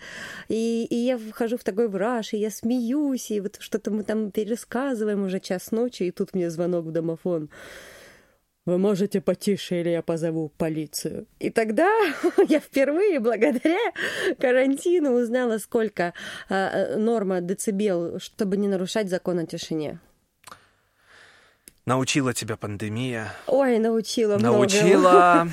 И, 0.48 0.86
и 0.88 0.96
я 0.96 1.18
вхожу 1.18 1.58
в 1.58 1.64
такой 1.64 1.88
враж, 1.88 2.32
и 2.32 2.38
я 2.38 2.50
смеюсь, 2.50 3.30
и 3.30 3.40
вот 3.40 3.56
что-то 3.60 3.90
мы 3.90 4.04
там 4.04 4.30
пересказываем 4.30 5.24
уже 5.24 5.38
час 5.38 5.70
ночи, 5.70 6.04
и 6.04 6.10
тут 6.10 6.34
мне 6.34 6.50
звонок 6.50 6.86
в 6.86 6.92
домофон. 6.92 7.50
Вы 8.66 8.78
можете 8.78 9.20
потише, 9.20 9.80
или 9.80 9.90
я 9.90 10.02
позову 10.02 10.50
полицию. 10.58 11.26
И 11.38 11.50
тогда 11.50 11.88
я 12.48 12.58
впервые, 12.58 13.20
благодаря 13.20 13.92
карантину, 14.40 15.12
узнала, 15.12 15.58
сколько 15.58 16.12
э, 16.48 16.96
норма 16.96 17.40
децибел, 17.40 18.18
чтобы 18.18 18.56
не 18.56 18.66
нарушать 18.66 19.08
закон 19.08 19.38
о 19.38 19.46
тишине. 19.46 20.00
Научила 21.86 22.34
тебя 22.34 22.56
пандемия. 22.56 23.32
Ой, 23.46 23.78
научила 23.78 24.38
Научила. 24.38 25.46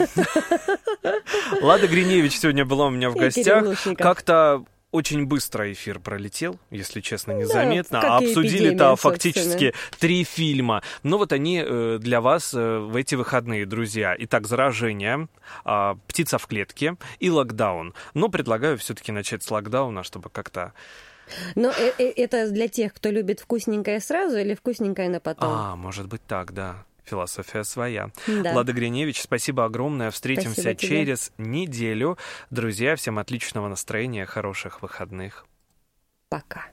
Лада 1.61 1.87
Гриневич 1.87 2.39
сегодня 2.39 2.65
была 2.65 2.87
у 2.87 2.89
меня 2.89 3.11
в 3.11 3.15
гостях. 3.15 3.85
Как-то 3.95 4.65
очень 4.93 5.25
быстро 5.25 5.71
эфир 5.73 5.99
пролетел, 5.99 6.59
если 6.69 7.01
честно, 7.01 7.31
незаметно. 7.31 7.99
Да, 7.99 8.17
Обсудили-то 8.17 8.95
фактически 8.95 9.73
три 9.99 10.23
фильма. 10.23 10.83
Но 11.01 11.17
вот 11.17 11.33
они 11.33 11.63
э, 11.65 11.97
для 11.99 12.21
вас 12.21 12.53
э, 12.53 12.77
в 12.77 12.95
эти 12.95 13.15
выходные, 13.15 13.65
друзья. 13.65 14.15
Итак, 14.19 14.47
«Заражение», 14.47 15.27
э, 15.65 15.95
«Птица 16.07 16.37
в 16.37 16.45
клетке» 16.45 16.95
и 17.19 17.29
«Локдаун». 17.31 17.95
Но 18.13 18.29
предлагаю 18.29 18.77
все-таки 18.77 19.11
начать 19.11 19.43
с 19.43 19.49
локдауна, 19.49 20.03
чтобы 20.03 20.29
как-то... 20.29 20.73
Но 21.55 21.71
э, 21.71 21.91
э, 21.97 22.11
это 22.15 22.51
для 22.51 22.67
тех, 22.67 22.93
кто 22.93 23.09
любит 23.09 23.39
вкусненькое 23.39 23.99
сразу 23.99 24.37
или 24.37 24.53
вкусненькое 24.53 25.09
на 25.09 25.19
потом? 25.19 25.49
А, 25.51 25.75
может 25.75 26.07
быть 26.07 26.21
так, 26.27 26.53
да. 26.53 26.85
Философия 27.05 27.63
своя. 27.63 28.09
Да. 28.27 28.53
Лада 28.53 28.73
Гриневич, 28.73 29.21
спасибо 29.21 29.65
огромное. 29.65 30.09
Встретимся 30.11 30.61
спасибо 30.61 30.75
через 30.75 31.31
неделю. 31.37 32.17
Друзья, 32.49 32.95
всем 32.95 33.19
отличного 33.19 33.67
настроения, 33.67 34.25
хороших 34.25 34.81
выходных. 34.81 35.45
Пока. 36.29 36.65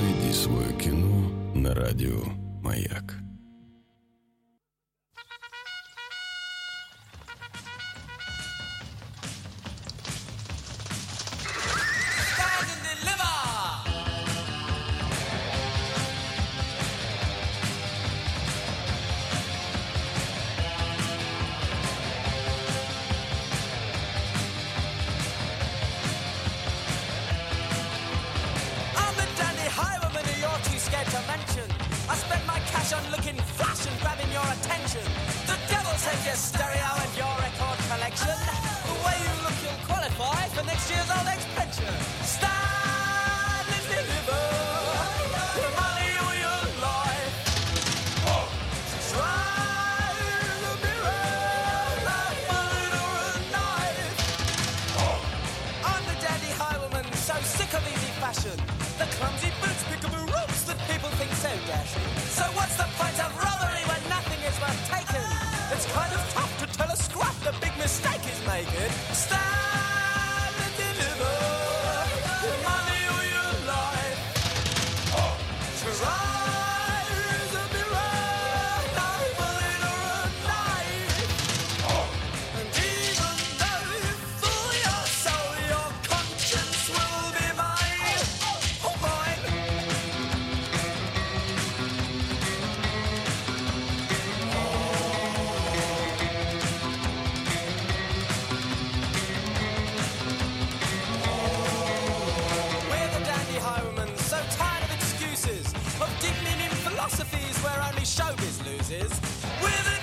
Найди 0.00 0.32
свое 0.32 0.72
кино 0.78 1.30
на 1.54 1.74
радио 1.74 2.22
«Маяк». 2.62 3.19
So 61.70 62.42
what's 62.58 62.76
the 62.76 62.88
point 62.98 63.18
of 63.24 63.30
robbery 63.38 63.84
when 63.86 64.02
nothing 64.08 64.40
is 64.42 64.58
worth 64.60 64.90
taking? 64.90 65.22
It's 65.72 65.86
kind 65.92 66.12
of 66.12 66.20
tough 66.34 66.52
to 66.58 66.66
tell 66.76 66.90
a 66.90 66.96
scrap 66.96 67.34
the 67.46 67.54
big 67.60 67.76
mistake 67.78 68.24
is 68.26 68.40
making. 68.44 68.90
Stand 69.14 70.54
and 70.66 70.74
deliver 70.74 71.36
your 72.42 72.58
money 72.66 73.02
or 73.14 73.22
your 73.34 73.52
life. 73.70 74.18
Oh, 75.14 75.38
try. 76.02 76.59
philosophies 107.24 107.56
where 107.62 107.82
only 107.88 108.02
showbiz 108.02 108.64
loses. 108.64 109.10
With 109.62 109.99